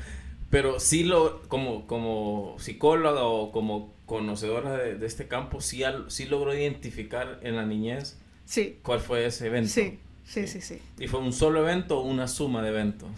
pero 0.49 0.79
sí 0.79 1.03
lo, 1.03 1.41
como, 1.47 1.87
como 1.87 2.57
psicóloga 2.59 3.23
o 3.23 3.51
como 3.51 3.93
conocedora 4.05 4.75
de, 4.77 5.05
este 5.05 5.27
campo, 5.27 5.61
sí, 5.61 5.83
sí 6.07 6.25
logró 6.25 6.53
identificar 6.53 7.39
en 7.43 7.55
la 7.55 7.65
niñez 7.65 8.17
sí. 8.45 8.79
cuál 8.81 8.99
fue 8.99 9.25
ese 9.25 9.47
evento. 9.47 9.69
Sí, 9.69 9.99
sí, 10.25 10.47
sí, 10.47 10.61
sí. 10.61 10.79
¿Y 10.99 11.07
fue 11.07 11.19
un 11.19 11.31
solo 11.31 11.61
evento 11.61 11.99
o 11.99 12.01
una 12.01 12.27
suma 12.27 12.61
de 12.61 12.69
eventos? 12.69 13.09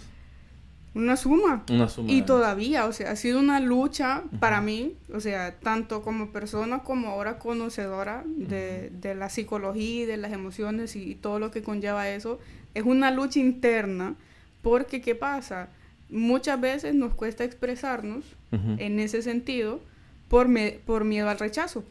Una 0.95 1.15
suma. 1.17 1.63
Una 1.69 1.87
suma. 1.87 2.11
Y 2.11 2.23
todavía, 2.23 2.85
o 2.85 2.93
sea, 2.93 3.11
ha 3.11 3.15
sido 3.15 3.39
una 3.39 3.59
lucha 3.59 4.23
para 4.39 4.59
mí, 4.59 4.95
o 5.13 5.19
sea, 5.19 5.59
tanto 5.59 6.01
como 6.01 6.31
persona 6.31 6.79
como 6.79 7.09
ahora 7.09 7.37
conocedora 7.37 8.23
de, 8.25 8.89
de, 8.89 9.15
la 9.15 9.29
psicología 9.29 10.03
y 10.03 10.05
de 10.05 10.17
las 10.17 10.33
emociones 10.33 10.95
y 10.95 11.15
todo 11.15 11.39
lo 11.39 11.51
que 11.51 11.61
conlleva 11.61 12.09
eso. 12.09 12.39
Es 12.73 12.83
una 12.83 13.11
lucha 13.11 13.39
interna 13.39 14.15
porque, 14.61 15.01
¿qué 15.01 15.15
pasa? 15.15 15.69
Muchas 16.09 16.59
veces 16.59 16.95
nos 16.95 17.13
cuesta 17.13 17.43
expresarnos 17.43 18.25
en 18.51 18.99
ese 18.99 19.21
sentido 19.21 19.79
por, 20.27 20.47
me, 20.47 20.79
por 20.85 21.03
miedo 21.03 21.29
al 21.29 21.37
rechazo. 21.37 21.83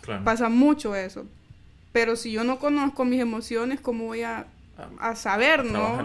Claro. 0.00 0.24
Pasa 0.24 0.48
mucho 0.48 0.96
eso. 0.96 1.24
Pero 1.92 2.16
si 2.16 2.32
yo 2.32 2.42
no 2.42 2.58
conozco 2.58 3.04
mis 3.04 3.20
emociones, 3.20 3.80
¿cómo 3.80 4.06
voy 4.06 4.22
a 4.22 4.46
a 5.00 5.16
saber, 5.16 5.64
¿no? 5.64 6.02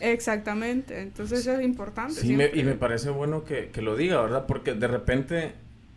Exactamente, 0.00 1.00
entonces 1.00 1.40
eso 1.40 1.52
es 1.52 1.64
importante. 1.64 2.14
Sí, 2.14 2.32
y 2.32 2.62
me 2.62 2.74
parece 2.74 3.10
bueno 3.10 3.44
que, 3.44 3.68
que, 3.68 3.82
lo 3.82 3.96
diga, 3.96 4.20
¿verdad? 4.20 4.46
Porque 4.46 4.74
de 4.74 4.88
repente 4.88 5.52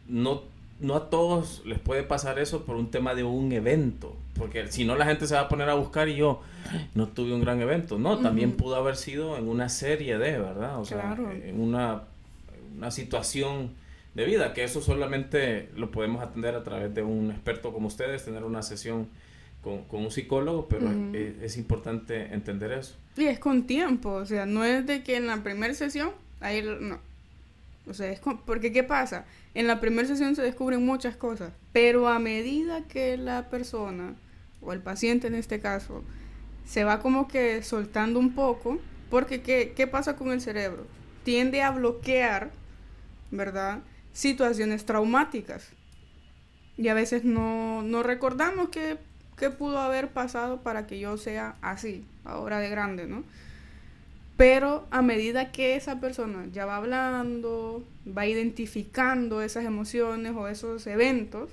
no, 0.07 0.43
no 0.79 0.95
a 0.95 1.09
todos 1.09 1.63
les 1.65 1.79
puede 1.79 2.03
pasar 2.03 2.39
eso 2.39 2.65
por 2.65 2.75
un 2.75 2.91
tema 2.91 3.15
de 3.15 3.23
un 3.23 3.51
evento, 3.51 4.15
porque 4.35 4.71
si 4.71 4.85
no 4.85 4.95
la 4.95 5.05
gente 5.05 5.27
se 5.27 5.35
va 5.35 5.41
a 5.41 5.49
poner 5.49 5.69
a 5.69 5.73
buscar 5.73 6.07
y 6.07 6.15
yo 6.15 6.41
no 6.93 7.07
tuve 7.07 7.33
un 7.33 7.41
gran 7.41 7.61
evento, 7.61 7.97
no, 7.97 8.19
también 8.19 8.51
pudo 8.51 8.75
haber 8.75 8.95
sido 8.95 9.37
en 9.37 9.47
una 9.47 9.69
serie 9.69 10.17
de, 10.17 10.37
¿verdad? 10.37 10.79
O 10.79 10.85
sea, 10.85 11.17
en 11.43 11.59
una, 11.59 12.03
una 12.77 12.91
situación 12.91 13.71
de 14.13 14.25
vida, 14.25 14.53
que 14.53 14.63
eso 14.63 14.81
solamente 14.81 15.69
lo 15.75 15.91
podemos 15.91 16.21
atender 16.21 16.55
a 16.55 16.63
través 16.63 16.93
de 16.93 17.01
un 17.01 17.31
experto 17.31 17.73
como 17.73 17.87
ustedes, 17.87 18.23
tener 18.25 18.43
una 18.43 18.61
sesión 18.61 19.07
con, 19.61 19.85
un 19.91 20.11
psicólogo, 20.11 20.67
pero 20.67 20.89
es, 21.13 21.57
importante 21.57 22.33
entender 22.33 22.71
eso. 22.71 22.95
Y 23.17 23.25
es 23.25 23.39
con 23.39 23.67
tiempo, 23.67 24.11
o 24.11 24.25
sea, 24.25 24.45
no 24.45 24.63
es 24.63 24.85
de 24.85 25.03
que 25.03 25.17
en 25.17 25.27
la 25.27 25.43
primera 25.43 25.73
sesión, 25.73 26.11
ahí 26.39 26.63
no. 26.63 26.99
O 27.87 27.93
sea, 27.93 28.11
es 28.11 28.21
porque 28.45 28.71
¿qué 28.71 28.83
pasa? 28.83 29.25
En 29.53 29.67
la 29.67 29.81
primera 29.81 30.07
sesión 30.07 30.35
se 30.35 30.43
descubren 30.43 30.85
muchas 30.85 31.15
cosas, 31.15 31.51
pero 31.73 32.07
a 32.07 32.19
medida 32.19 32.83
que 32.87 33.17
la 33.17 33.49
persona, 33.49 34.15
o 34.61 34.73
el 34.73 34.81
paciente 34.81 35.27
en 35.27 35.35
este 35.35 35.59
caso, 35.59 36.03
se 36.65 36.83
va 36.83 36.99
como 36.99 37.27
que 37.27 37.63
soltando 37.63 38.19
un 38.19 38.35
poco, 38.35 38.79
porque 39.09 39.41
¿qué, 39.41 39.73
qué 39.75 39.87
pasa 39.87 40.15
con 40.15 40.31
el 40.31 40.39
cerebro? 40.39 40.85
Tiende 41.23 41.63
a 41.63 41.71
bloquear, 41.71 42.51
¿verdad? 43.31 43.79
Situaciones 44.13 44.85
traumáticas. 44.85 45.71
Y 46.77 46.87
a 46.87 46.93
veces 46.93 47.25
no, 47.25 47.81
no 47.81 48.03
recordamos 48.03 48.69
que 48.69 48.97
qué 49.39 49.49
pudo 49.49 49.79
haber 49.79 50.09
pasado 50.09 50.61
para 50.61 50.85
que 50.85 50.99
yo 50.99 51.17
sea 51.17 51.55
así, 51.61 52.05
ahora 52.25 52.59
de 52.59 52.69
grande, 52.69 53.07
¿no? 53.07 53.23
Pero 54.37 54.87
a 54.91 55.01
medida 55.01 55.51
que 55.51 55.75
esa 55.75 55.99
persona 55.99 56.45
ya 56.53 56.65
va 56.65 56.77
hablando, 56.77 57.83
va 58.07 58.25
identificando 58.27 59.41
esas 59.41 59.65
emociones 59.65 60.33
o 60.35 60.47
esos 60.47 60.85
eventos, 60.87 61.49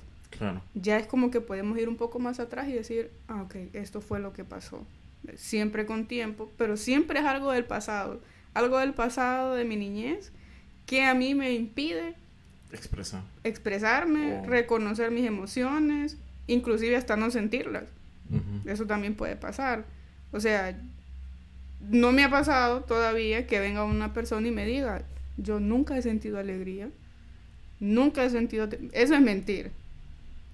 ya 0.75 0.97
es 0.97 1.07
como 1.07 1.31
que 1.31 1.41
podemos 1.41 1.77
ir 1.79 1.89
un 1.89 1.97
poco 1.97 2.19
más 2.19 2.39
atrás 2.39 2.67
y 2.67 2.73
decir, 2.73 3.11
ah, 3.27 3.41
ok, 3.41 3.55
esto 3.73 4.01
fue 4.01 4.19
lo 4.19 4.33
que 4.33 4.43
pasó. 4.43 4.85
Siempre 5.35 5.85
con 5.85 6.05
tiempo, 6.05 6.49
pero 6.57 6.77
siempre 6.77 7.19
es 7.19 7.25
algo 7.25 7.51
del 7.51 7.65
pasado, 7.65 8.21
algo 8.53 8.77
del 8.77 8.93
pasado 8.93 9.55
de 9.55 9.65
mi 9.65 9.75
niñez 9.75 10.31
que 10.85 11.03
a 11.03 11.13
mí 11.13 11.35
me 11.35 11.53
impide 11.53 12.15
Expresar. 12.71 13.21
expresarme, 13.43 14.45
reconocer 14.45 15.11
mis 15.11 15.25
emociones, 15.25 16.17
inclusive 16.47 16.95
hasta 16.95 17.15
no 17.15 17.31
sentirlas. 17.31 17.85
Eso 18.65 18.85
también 18.85 19.15
puede 19.15 19.35
pasar. 19.35 19.85
O 20.31 20.39
sea, 20.39 20.77
no 21.79 22.11
me 22.11 22.23
ha 22.23 22.29
pasado 22.29 22.81
todavía 22.81 23.47
que 23.47 23.59
venga 23.59 23.83
una 23.85 24.13
persona 24.13 24.47
y 24.47 24.51
me 24.51 24.65
diga, 24.65 25.03
yo 25.37 25.59
nunca 25.59 25.97
he 25.97 26.01
sentido 26.01 26.39
alegría, 26.39 26.89
nunca 27.79 28.23
he 28.23 28.29
sentido... 28.29 28.67
Eso 28.91 29.15
es 29.15 29.21
mentir, 29.21 29.71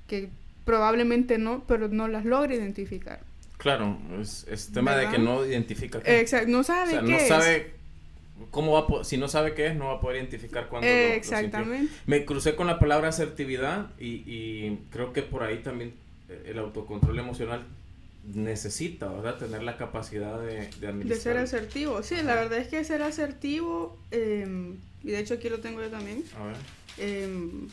que 0.08 0.30
probablemente 0.66 1.38
no, 1.38 1.64
pero 1.66 1.88
no 1.88 2.08
las 2.08 2.26
logra 2.26 2.54
identificar. 2.54 3.22
Claro, 3.58 3.98
es, 4.20 4.46
es 4.50 4.72
tema 4.72 4.96
de 4.96 5.10
que 5.10 5.18
no 5.18 5.46
identifica. 5.46 6.02
Exacto, 6.06 6.50
no 6.50 6.64
sabe 6.64 7.02
no 7.02 7.20
sabe 7.20 7.74
cómo 8.52 8.72
va 8.72 9.02
a 9.02 9.04
si 9.04 9.18
no 9.18 9.28
sabe 9.28 9.54
qué 9.54 9.68
es, 9.68 9.76
no 9.76 9.88
va 9.88 9.94
a 9.96 10.00
poder 10.00 10.18
identificar 10.18 10.68
cuándo 10.68 10.88
Exactamente. 10.88 11.94
Me 12.06 12.26
crucé 12.26 12.56
con 12.56 12.68
la 12.68 12.80
palabra 12.80 13.10
asertividad 13.10 13.88
y, 14.00 14.24
y 14.26 14.80
creo 14.92 15.14
que 15.14 15.22
por 15.22 15.44
ahí 15.44 15.60
también 15.60 15.94
el 16.46 16.60
autocontrol 16.60 17.18
emocional 17.20 17.66
necesita, 18.24 19.08
¿verdad? 19.10 19.38
Tener 19.38 19.64
la 19.64 19.78
capacidad 19.78 20.40
de, 20.40 20.70
de 20.80 20.88
administrar. 20.88 21.08
De 21.08 21.16
ser 21.16 21.38
asertivo. 21.38 22.04
Sí, 22.04 22.16
la 22.24 22.36
verdad 22.36 22.60
es 22.60 22.68
que 22.68 22.84
ser 22.84 23.02
asertivo, 23.02 23.98
em, 24.12 24.78
y 25.04 25.12
de 25.12 25.20
hecho 25.20 25.34
aquí 25.34 25.50
lo 25.50 25.60
tengo 25.60 25.82
yo 25.82 25.90
también. 25.90 26.24
A 26.40 26.46
ver. 26.46 26.56
Em, 26.98 27.68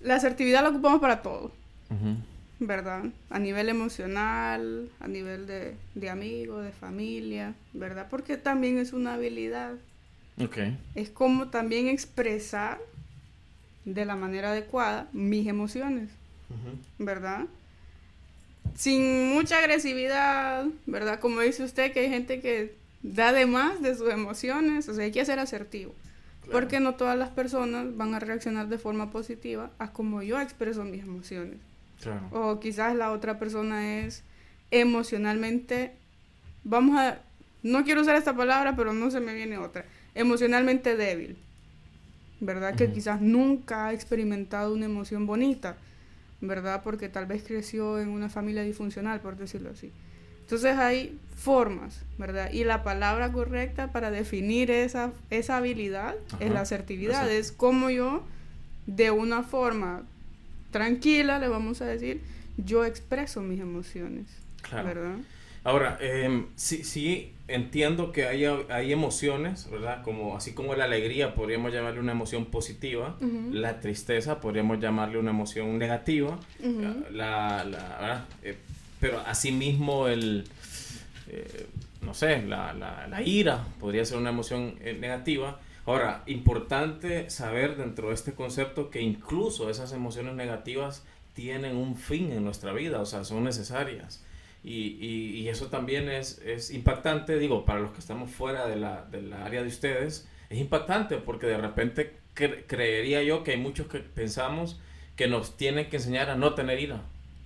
la 0.00 0.14
asertividad 0.14 0.62
la 0.62 0.70
ocupamos 0.70 1.00
para 1.00 1.22
todo. 1.22 1.52
¿Verdad? 2.60 3.04
A 3.30 3.38
nivel 3.38 3.68
emocional, 3.68 4.90
a 4.98 5.08
nivel 5.08 5.46
de, 5.46 5.76
de 5.94 6.10
amigos, 6.10 6.64
de 6.64 6.72
familia, 6.72 7.54
¿verdad? 7.72 8.08
Porque 8.10 8.36
también 8.36 8.78
es 8.78 8.92
una 8.92 9.14
habilidad. 9.14 9.74
Okay. 10.42 10.76
Es 10.94 11.08
como 11.10 11.48
también 11.48 11.88
expresar 11.88 12.78
de 13.84 14.04
la 14.04 14.16
manera 14.16 14.50
adecuada 14.50 15.08
mis 15.12 15.46
emociones. 15.46 16.10
¿verdad? 16.98 17.46
Sin 18.74 19.28
mucha 19.34 19.58
agresividad, 19.58 20.66
¿verdad? 20.86 21.20
Como 21.20 21.40
dice 21.40 21.64
usted, 21.64 21.92
que 21.92 22.00
hay 22.00 22.08
gente 22.08 22.40
que 22.40 22.74
da 23.02 23.32
de 23.32 23.46
más 23.46 23.82
de 23.82 23.94
sus 23.94 24.10
emociones, 24.10 24.88
o 24.88 24.94
sea, 24.94 25.04
hay 25.04 25.12
que 25.12 25.24
ser 25.24 25.38
asertivo. 25.38 25.94
Porque 26.50 26.80
no 26.80 26.94
todas 26.94 27.18
las 27.18 27.28
personas 27.28 27.94
van 27.96 28.14
a 28.14 28.20
reaccionar 28.20 28.68
de 28.68 28.78
forma 28.78 29.10
positiva 29.10 29.70
a 29.78 29.92
como 29.92 30.22
yo 30.22 30.40
expreso 30.40 30.82
mis 30.84 31.02
emociones. 31.02 31.58
O 32.32 32.60
quizás 32.60 32.94
la 32.94 33.12
otra 33.12 33.38
persona 33.38 33.98
es 33.98 34.22
emocionalmente, 34.70 35.92
vamos 36.64 36.98
a, 36.98 37.20
no 37.62 37.84
quiero 37.84 38.02
usar 38.02 38.16
esta 38.16 38.36
palabra, 38.36 38.76
pero 38.76 38.92
no 38.92 39.10
se 39.10 39.20
me 39.20 39.34
viene 39.34 39.58
otra, 39.58 39.84
emocionalmente 40.14 40.96
débil, 40.96 41.36
¿verdad? 42.40 42.74
Que 42.74 42.92
quizás 42.92 43.20
nunca 43.20 43.86
ha 43.86 43.92
experimentado 43.92 44.74
una 44.74 44.86
emoción 44.86 45.26
bonita, 45.26 45.76
¿verdad? 46.40 46.82
Porque 46.84 47.08
tal 47.08 47.26
vez 47.26 47.42
creció 47.42 47.98
en 47.98 48.08
una 48.10 48.28
familia 48.28 48.62
disfuncional, 48.62 49.20
por 49.20 49.36
decirlo 49.36 49.70
así. 49.70 49.92
Entonces 50.42 50.78
hay 50.78 51.18
formas, 51.36 52.04
¿verdad? 52.16 52.50
Y 52.52 52.64
la 52.64 52.82
palabra 52.82 53.32
correcta 53.32 53.92
para 53.92 54.10
definir 54.10 54.70
esa, 54.70 55.12
esa 55.28 55.58
habilidad 55.58 56.14
es 56.40 56.50
la 56.50 56.62
asertividad. 56.62 57.30
Es 57.30 57.52
como 57.52 57.90
yo, 57.90 58.22
de 58.86 59.10
una 59.10 59.42
forma 59.42 60.04
tranquila, 60.70 61.38
le 61.38 61.48
vamos 61.48 61.80
a 61.82 61.86
decir, 61.86 62.20
yo 62.56 62.84
expreso 62.84 63.42
mis 63.42 63.60
emociones, 63.60 64.26
¿verdad? 64.72 65.16
Ahora, 65.64 65.98
eh, 66.00 66.46
sí, 66.56 66.84
sí 66.84 67.32
entiendo 67.48 68.12
que 68.12 68.26
hay, 68.26 68.44
hay 68.44 68.92
emociones, 68.92 69.68
¿verdad? 69.70 70.02
Como, 70.02 70.36
así 70.36 70.52
como 70.52 70.74
la 70.74 70.84
alegría 70.84 71.34
podríamos 71.34 71.72
llamarle 71.72 72.00
una 72.00 72.12
emoción 72.12 72.46
positiva, 72.46 73.16
la 73.50 73.80
tristeza 73.80 74.40
podríamos 74.40 74.80
llamarle 74.80 75.18
una 75.18 75.30
emoción 75.30 75.78
negativa, 75.78 76.38
la, 77.10 77.64
la, 77.64 77.98
¿verdad? 78.00 78.24
Eh, 78.42 78.56
pero 79.00 79.20
asimismo 79.20 80.08
el, 80.08 80.44
eh, 81.28 81.66
no 82.02 82.14
sé, 82.14 82.42
la, 82.42 82.72
la, 82.74 83.22
ira 83.22 83.64
podría 83.80 84.04
ser 84.04 84.18
una 84.18 84.30
emoción 84.30 84.74
eh, 84.80 84.96
negativa. 84.98 85.60
Ahora, 85.88 86.22
importante 86.26 87.30
saber 87.30 87.78
dentro 87.78 88.08
de 88.08 88.14
este 88.14 88.34
concepto 88.34 88.90
que 88.90 89.00
incluso 89.00 89.70
esas 89.70 89.94
emociones 89.94 90.34
negativas 90.34 91.02
tienen 91.32 91.76
un 91.76 91.96
fin 91.96 92.30
en 92.30 92.44
nuestra 92.44 92.74
vida, 92.74 93.00
o 93.00 93.06
sea, 93.06 93.24
son 93.24 93.44
necesarias. 93.44 94.22
Y, 94.62 94.98
y, 95.00 95.48
eso 95.48 95.68
también 95.68 96.10
es, 96.10 96.42
es, 96.44 96.72
impactante, 96.72 97.38
digo, 97.38 97.64
para 97.64 97.80
los 97.80 97.92
que 97.92 98.00
estamos 98.00 98.30
fuera 98.30 98.66
de 98.66 98.76
la, 98.76 99.06
de 99.06 99.22
la 99.22 99.46
área 99.46 99.62
de 99.62 99.68
ustedes, 99.68 100.28
es 100.50 100.58
impactante 100.58 101.16
porque 101.16 101.46
de 101.46 101.56
repente 101.56 102.18
creería 102.34 103.22
yo 103.22 103.42
que 103.42 103.52
hay 103.52 103.56
muchos 103.56 103.86
que 103.86 104.00
pensamos 104.00 104.78
que 105.16 105.26
nos 105.26 105.56
tienen 105.56 105.88
que 105.88 105.96
enseñar 105.96 106.28
a 106.28 106.36
no 106.36 106.52
tener 106.52 106.80
ira 106.80 107.00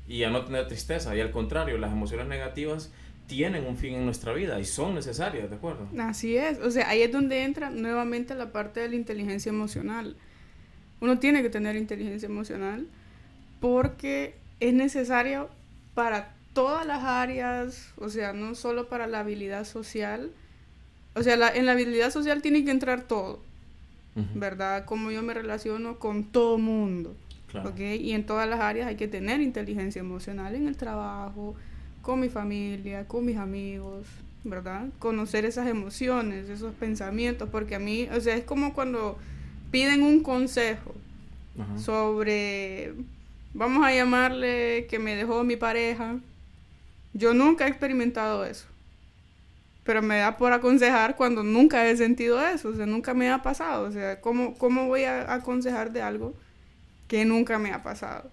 y 0.08 0.24
a 0.24 0.30
no 0.30 0.44
tener 0.44 0.66
tristeza. 0.66 1.14
Y 1.14 1.20
al 1.20 1.30
contrario, 1.30 1.78
las 1.78 1.92
emociones 1.92 2.26
negativas 2.26 2.92
tienen 3.32 3.64
un 3.64 3.78
fin 3.78 3.94
en 3.94 4.04
nuestra 4.04 4.34
vida 4.34 4.60
y 4.60 4.66
son 4.66 4.94
necesarias, 4.94 5.48
¿de 5.48 5.56
acuerdo? 5.56 5.88
Así 5.98 6.36
es. 6.36 6.58
O 6.58 6.70
sea, 6.70 6.90
ahí 6.90 7.00
es 7.00 7.10
donde 7.10 7.44
entra 7.44 7.70
nuevamente 7.70 8.34
la 8.34 8.52
parte 8.52 8.80
de 8.80 8.90
la 8.90 8.96
inteligencia 8.96 9.48
emocional. 9.48 10.16
Uno 11.00 11.18
tiene 11.18 11.40
que 11.40 11.48
tener 11.48 11.74
inteligencia 11.76 12.26
emocional 12.26 12.86
porque 13.58 14.34
es 14.60 14.74
necesario 14.74 15.48
para 15.94 16.34
todas 16.52 16.86
las 16.86 17.02
áreas, 17.04 17.94
o 17.96 18.10
sea, 18.10 18.34
no 18.34 18.54
solo 18.54 18.90
para 18.90 19.06
la 19.06 19.20
habilidad 19.20 19.64
social. 19.64 20.30
O 21.14 21.22
sea, 21.22 21.34
en 21.54 21.64
la 21.64 21.72
habilidad 21.72 22.10
social 22.10 22.42
tiene 22.42 22.66
que 22.66 22.70
entrar 22.70 23.04
todo, 23.04 23.40
¿verdad? 24.34 24.84
Como 24.84 25.10
yo 25.10 25.22
me 25.22 25.32
relaciono 25.32 25.98
con 25.98 26.24
todo 26.24 26.58
mundo. 26.58 27.16
Y 27.78 28.12
en 28.12 28.26
todas 28.26 28.46
las 28.48 28.60
áreas 28.60 28.88
hay 28.88 28.96
que 28.96 29.08
tener 29.08 29.40
inteligencia 29.40 30.00
emocional 30.00 30.54
en 30.54 30.68
el 30.68 30.76
trabajo, 30.76 31.56
con 32.02 32.20
mi 32.20 32.28
familia, 32.28 33.06
con 33.06 33.24
mis 33.24 33.36
amigos, 33.36 34.06
¿verdad? 34.44 34.88
Conocer 34.98 35.44
esas 35.44 35.68
emociones, 35.68 36.48
esos 36.48 36.74
pensamientos, 36.74 37.48
porque 37.50 37.76
a 37.76 37.78
mí, 37.78 38.08
o 38.14 38.20
sea, 38.20 38.36
es 38.36 38.44
como 38.44 38.74
cuando 38.74 39.18
piden 39.70 40.02
un 40.02 40.22
consejo 40.22 40.94
sobre, 41.76 42.94
vamos 43.54 43.84
a 43.84 43.94
llamarle 43.94 44.86
que 44.88 44.98
me 44.98 45.14
dejó 45.14 45.44
mi 45.44 45.56
pareja. 45.56 46.18
Yo 47.14 47.34
nunca 47.34 47.66
he 47.66 47.70
experimentado 47.70 48.44
eso. 48.44 48.66
Pero 49.84 50.00
me 50.00 50.18
da 50.18 50.36
por 50.36 50.52
aconsejar 50.52 51.16
cuando 51.16 51.42
nunca 51.42 51.88
he 51.88 51.96
sentido 51.96 52.40
eso, 52.46 52.68
o 52.68 52.74
sea, 52.74 52.86
nunca 52.86 53.14
me 53.14 53.30
ha 53.30 53.42
pasado. 53.42 53.86
O 53.86 53.90
sea, 53.90 54.20
¿cómo, 54.20 54.54
cómo 54.56 54.86
voy 54.86 55.04
a 55.04 55.32
aconsejar 55.32 55.92
de 55.92 56.02
algo 56.02 56.34
que 57.12 57.26
nunca 57.26 57.58
me 57.58 57.72
ha 57.74 57.82
pasado. 57.82 58.30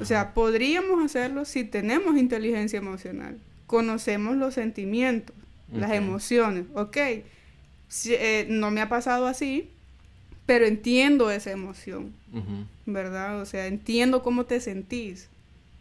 O 0.00 0.04
sea, 0.04 0.34
podríamos 0.34 1.04
hacerlo 1.04 1.44
si 1.44 1.64
tenemos 1.64 2.16
inteligencia 2.16 2.78
emocional, 2.78 3.38
conocemos 3.66 4.36
los 4.36 4.54
sentimientos, 4.54 5.34
las 5.72 5.92
emociones, 5.92 6.64
ok, 6.74 6.96
eh, 6.96 8.46
no 8.48 8.70
me 8.70 8.80
ha 8.80 8.88
pasado 8.88 9.26
así, 9.26 9.70
pero 10.46 10.64
entiendo 10.64 11.30
esa 11.30 11.50
emoción, 11.50 12.12
¿verdad? 12.86 13.40
O 13.40 13.46
sea, 13.46 13.66
entiendo 13.66 14.22
cómo 14.22 14.44
te 14.44 14.60
sentís. 14.60 15.28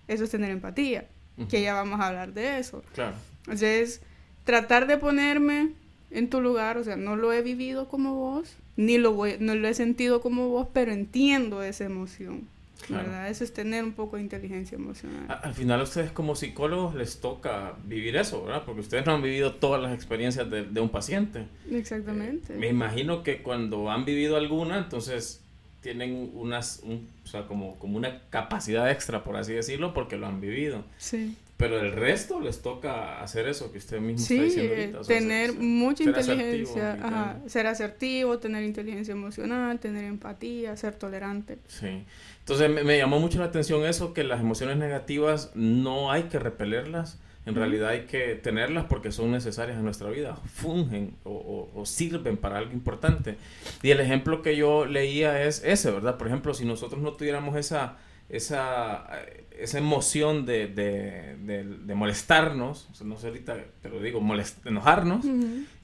Eso 0.07 0.23
es 0.23 0.31
tener 0.31 0.51
empatía, 0.51 1.05
que 1.49 1.61
ya 1.61 1.73
vamos 1.73 1.99
a 1.99 2.07
hablar 2.07 2.33
de 2.33 2.59
eso. 2.59 2.83
Claro. 2.93 3.15
Entonces, 3.41 4.01
tratar 4.43 4.87
de 4.87 4.97
ponerme 4.97 5.71
en 6.11 6.29
tu 6.29 6.41
lugar, 6.41 6.77
o 6.77 6.83
sea, 6.83 6.95
no 6.95 7.15
lo 7.15 7.31
he 7.33 7.41
vivido 7.41 7.87
como 7.87 8.15
vos, 8.15 8.55
ni 8.77 8.97
lo, 8.97 9.13
voy, 9.13 9.35
no 9.39 9.55
lo 9.55 9.67
he 9.67 9.73
sentido 9.73 10.21
como 10.21 10.49
vos, 10.49 10.67
pero 10.73 10.91
entiendo 10.91 11.61
esa 11.61 11.85
emoción. 11.85 12.47
¿Verdad? 12.89 13.29
Eso 13.29 13.43
es 13.43 13.53
tener 13.53 13.83
un 13.83 13.93
poco 13.93 14.17
de 14.17 14.23
inteligencia 14.23 14.75
emocional. 14.75 15.39
al 15.41 15.53
final 15.53 15.79
a 15.79 15.83
ustedes 15.83 16.11
como 16.11 16.35
psicólogos 16.35 16.95
les 16.95 17.19
toca 17.19 17.75
vivir 17.85 18.15
eso, 18.15 18.43
¿verdad? 18.43 18.63
Porque 18.65 18.81
ustedes 18.81 19.05
no 19.05 19.13
han 19.13 19.21
vivido 19.21 19.55
todas 19.55 19.81
las 19.81 19.93
experiencias 19.93 20.49
de, 20.49 20.63
de 20.63 20.81
un 20.81 20.89
paciente. 20.89 21.47
Exactamente. 21.71 22.53
Eh, 22.53 22.57
me 22.57 22.67
imagino 22.67 23.23
que 23.23 23.41
cuando 23.41 23.89
han 23.89 24.05
vivido 24.05 24.37
alguna, 24.37 24.77
entonces 24.77 25.41
tienen 25.81 26.31
unas, 26.33 26.81
o 26.83 27.27
sea, 27.27 27.45
como, 27.45 27.77
como 27.77 27.97
una 27.97 28.21
capacidad 28.31 28.89
extra, 28.89 29.23
por 29.23 29.37
así 29.37 29.53
decirlo, 29.53 29.93
porque 29.93 30.17
lo 30.17 30.25
han 30.25 30.41
vivido. 30.41 30.83
Sí. 30.97 31.37
Pero 31.57 31.79
el 31.79 31.93
resto 31.93 32.41
les 32.41 32.61
toca 32.61 33.21
hacer 33.21 33.47
eso 33.47 33.71
que 33.71 33.77
usted 33.77 34.01
mismo 34.01 34.21
está 34.21 34.43
diciendo 34.43 35.01
tener 35.01 35.53
mucha 35.53 36.03
inteligencia, 36.03 37.39
ser 37.47 37.67
asertivo, 37.67 38.39
tener 38.39 38.63
inteligencia 38.63 39.13
emocional, 39.13 39.79
tener 39.79 40.03
empatía, 40.03 40.75
ser 40.75 40.95
tolerante. 40.95 41.59
Sí. 41.67 42.03
Entonces 42.39 42.69
me, 42.69 42.97
llamó 42.97 43.21
mucho 43.21 43.39
la 43.39 43.45
atención 43.45 43.85
eso, 43.85 44.13
que 44.13 44.25
las 44.25 44.41
emociones 44.41 44.75
negativas 44.75 45.51
no 45.55 46.11
hay 46.11 46.23
que 46.23 46.39
repelerlas, 46.39 47.19
en 47.45 47.55
realidad 47.55 47.89
hay 47.89 48.01
que 48.01 48.35
tenerlas 48.35 48.85
porque 48.85 49.13
son 49.13 49.31
necesarias 49.31 49.77
en 49.77 49.85
nuestra 49.85 50.09
vida, 50.09 50.35
fungen 50.35 51.15
o, 51.23 51.69
o, 51.73 51.85
sirven 51.85 52.35
para 52.35 52.57
algo 52.57 52.73
importante. 52.73 53.37
Y 53.81 53.91
el 53.91 54.01
ejemplo 54.01 54.41
que 54.41 54.57
yo 54.57 54.85
leía 54.85 55.41
es 55.43 55.63
ese, 55.63 55.89
¿verdad? 55.91 56.17
Por 56.17 56.27
ejemplo, 56.27 56.53
si 56.53 56.65
nosotros 56.65 57.01
no 57.01 57.13
tuviéramos 57.13 57.55
esa, 57.55 57.97
esa 58.29 59.07
esa 59.59 59.77
emoción 59.77 60.45
de, 60.45 60.67
de, 60.67 61.35
de, 61.63 61.95
molestarnos, 61.95 62.89
no 63.03 63.17
sé 63.17 63.27
ahorita, 63.27 63.57
pero 63.81 63.99
digo, 63.99 64.21
enojarnos, 64.65 65.25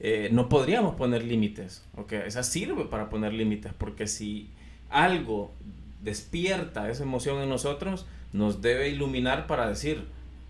eh, 0.00 0.28
no 0.32 0.48
podríamos 0.48 0.94
poner 0.94 1.24
límites. 1.24 1.84
Esa 2.10 2.42
sirve 2.42 2.84
para 2.84 3.08
poner 3.08 3.32
límites, 3.32 3.72
porque 3.76 4.06
si 4.06 4.50
algo 4.90 5.52
despierta 6.02 6.90
esa 6.90 7.02
emoción 7.02 7.42
en 7.42 7.48
nosotros, 7.48 8.06
nos 8.32 8.62
debe 8.62 8.88
iluminar 8.88 9.46
para 9.46 9.68
decir, 9.68 10.06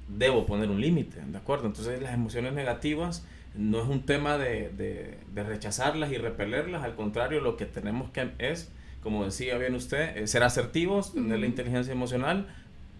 debo 0.08 0.46
poner 0.46 0.70
un 0.70 0.80
límite, 0.80 1.20
¿de 1.20 1.38
acuerdo? 1.38 1.66
Entonces 1.66 2.00
las 2.02 2.14
emociones 2.14 2.52
negativas 2.52 3.24
no 3.54 3.82
es 3.82 3.88
un 3.88 4.02
tema 4.02 4.38
de, 4.38 4.70
de 4.70 5.42
rechazarlas 5.42 6.10
y 6.10 6.16
repelerlas, 6.16 6.82
al 6.82 6.94
contrario, 6.94 7.40
lo 7.40 7.56
que 7.56 7.66
tenemos 7.66 8.10
que 8.10 8.30
es, 8.38 8.72
como 9.02 9.24
decía 9.24 9.58
bien 9.58 9.74
usted, 9.74 10.16
eh, 10.16 10.26
ser 10.26 10.44
asertivos, 10.44 11.12
tener 11.12 11.40
la 11.40 11.46
inteligencia 11.46 11.92
emocional, 11.92 12.46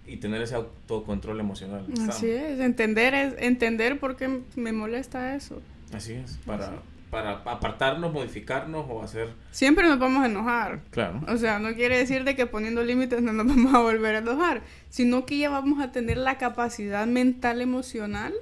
y 0.06 0.16
tener 0.16 0.42
ese 0.42 0.54
autocontrol 0.54 1.40
emocional. 1.40 1.86
Así 2.08 2.30
es, 2.30 2.60
entender, 2.60 3.14
es, 3.14 3.34
entender 3.38 3.98
por 3.98 4.16
qué 4.16 4.40
me 4.56 4.72
molesta 4.72 5.34
eso. 5.34 5.62
Así 5.92 6.14
es, 6.14 6.38
para, 6.44 6.82
para 7.10 7.32
apartarnos, 7.32 8.12
modificarnos 8.12 8.86
o 8.88 9.02
hacer... 9.02 9.28
Siempre 9.50 9.86
nos 9.86 9.98
vamos 9.98 10.22
a 10.22 10.26
enojar. 10.26 10.80
Claro. 10.90 11.20
O 11.28 11.36
sea, 11.36 11.58
no 11.58 11.74
quiere 11.74 11.98
decir 11.98 12.24
de 12.24 12.34
que 12.34 12.46
poniendo 12.46 12.82
límites 12.82 13.22
no 13.22 13.32
nos 13.32 13.46
vamos 13.54 13.74
a 13.74 13.78
volver 13.80 14.16
a 14.16 14.18
enojar, 14.18 14.62
sino 14.88 15.24
que 15.24 15.38
ya 15.38 15.50
vamos 15.50 15.82
a 15.82 15.92
tener 15.92 16.16
la 16.16 16.38
capacidad 16.38 17.06
mental 17.06 17.60
emocional 17.60 18.32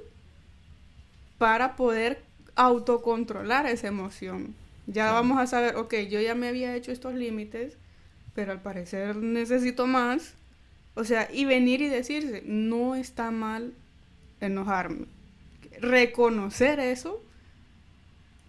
para 1.37 1.75
poder 1.75 2.23
autocontrolar 2.55 3.65
esa 3.65 3.87
emoción. 3.87 4.55
Ya 4.87 5.11
vamos 5.11 5.39
a 5.39 5.47
saber, 5.47 5.75
ok, 5.75 5.93
yo 6.09 6.19
ya 6.19 6.35
me 6.35 6.47
había 6.47 6.75
hecho 6.75 6.91
estos 6.91 7.13
límites, 7.13 7.77
pero 8.33 8.51
al 8.51 8.61
parecer 8.61 9.15
necesito 9.15 9.87
más 9.87 10.35
o 10.93 11.03
sea, 11.03 11.27
y 11.31 11.45
venir 11.45 11.81
y 11.81 11.87
decirse, 11.87 12.43
no 12.45 12.95
está 12.95 13.31
mal 13.31 13.73
enojarme. 14.39 15.05
Reconocer 15.79 16.79
eso 16.79 17.23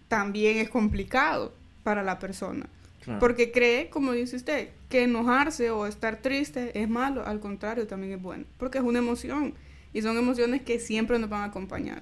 también 0.07 0.57
es 0.57 0.69
complicado 0.69 1.53
para 1.83 2.03
la 2.03 2.19
persona. 2.19 2.67
Porque 3.19 3.51
cree, 3.51 3.89
como 3.89 4.13
dice 4.13 4.37
usted, 4.37 4.69
que 4.87 5.03
enojarse 5.03 5.71
o 5.71 5.85
estar 5.85 6.21
triste 6.21 6.79
es 6.81 6.87
malo, 6.87 7.25
al 7.25 7.41
contrario, 7.41 7.85
también 7.85 8.13
es 8.13 8.21
bueno, 8.21 8.45
porque 8.57 8.77
es 8.77 8.83
una 8.83 8.99
emoción 8.99 9.53
y 9.93 10.01
son 10.01 10.17
emociones 10.17 10.61
que 10.61 10.79
siempre 10.79 11.19
nos 11.19 11.29
van 11.29 11.41
a 11.41 11.45
acompañar. 11.45 12.01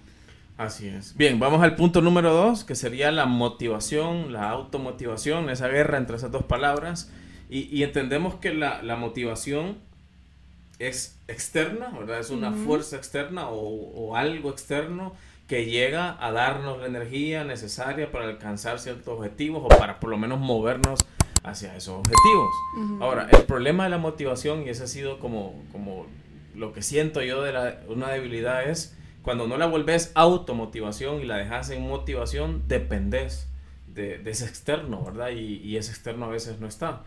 Así 0.57 0.87
es. 0.87 1.15
Bien, 1.15 1.39
vamos 1.39 1.63
al 1.63 1.75
punto 1.75 2.01
número 2.01 2.33
dos, 2.33 2.63
que 2.63 2.75
sería 2.75 3.11
la 3.11 3.25
motivación, 3.25 4.31
la 4.31 4.49
automotivación, 4.49 5.49
esa 5.49 5.67
guerra 5.69 5.97
entre 5.97 6.17
esas 6.17 6.31
dos 6.31 6.43
palabras. 6.43 7.11
Y, 7.49 7.61
y 7.75 7.81
entendemos 7.81 8.35
que 8.35 8.53
la, 8.53 8.83
la 8.83 8.95
motivación 8.95 9.77
es 10.87 11.19
externa, 11.27 11.91
¿verdad? 11.97 12.19
Es 12.19 12.29
una 12.29 12.51
fuerza 12.51 12.97
externa 12.97 13.49
o, 13.49 13.59
o, 13.59 14.15
algo 14.15 14.49
externo 14.49 15.13
que 15.47 15.65
llega 15.65 16.17
a 16.25 16.31
darnos 16.31 16.79
la 16.79 16.87
energía 16.87 17.43
necesaria 17.43 18.11
para 18.11 18.25
alcanzar 18.25 18.79
ciertos 18.79 19.07
objetivos 19.07 19.63
o 19.65 19.67
para 19.67 19.99
por 19.99 20.09
lo 20.09 20.17
menos 20.17 20.39
movernos 20.39 20.99
hacia 21.43 21.75
esos 21.75 21.99
objetivos. 21.99 22.49
Ahora, 22.99 23.27
el 23.31 23.43
problema 23.43 23.83
de 23.85 23.89
la 23.89 23.97
motivación, 23.97 24.63
y 24.63 24.69
ese 24.69 24.83
ha 24.83 24.87
sido 24.87 25.19
como, 25.19 25.61
como 25.71 26.05
lo 26.55 26.73
que 26.73 26.81
siento 26.81 27.21
yo 27.21 27.43
de 27.43 27.53
la, 27.53 27.79
una 27.87 28.09
debilidad, 28.09 28.67
es 28.67 28.95
cuando 29.21 29.47
no 29.47 29.57
la 29.57 29.65
vuelves 29.65 30.11
automotivación 30.15 31.21
y 31.21 31.25
la 31.25 31.37
dejas 31.37 31.69
en 31.69 31.87
motivación, 31.87 32.63
dependes 32.67 33.47
de, 33.87 34.17
de 34.19 34.31
ese 34.31 34.45
externo, 34.45 35.03
¿verdad? 35.03 35.29
Y, 35.29 35.57
y, 35.57 35.77
ese 35.77 35.91
externo 35.91 36.25
a 36.25 36.29
veces 36.29 36.59
no 36.59 36.67
está. 36.67 37.03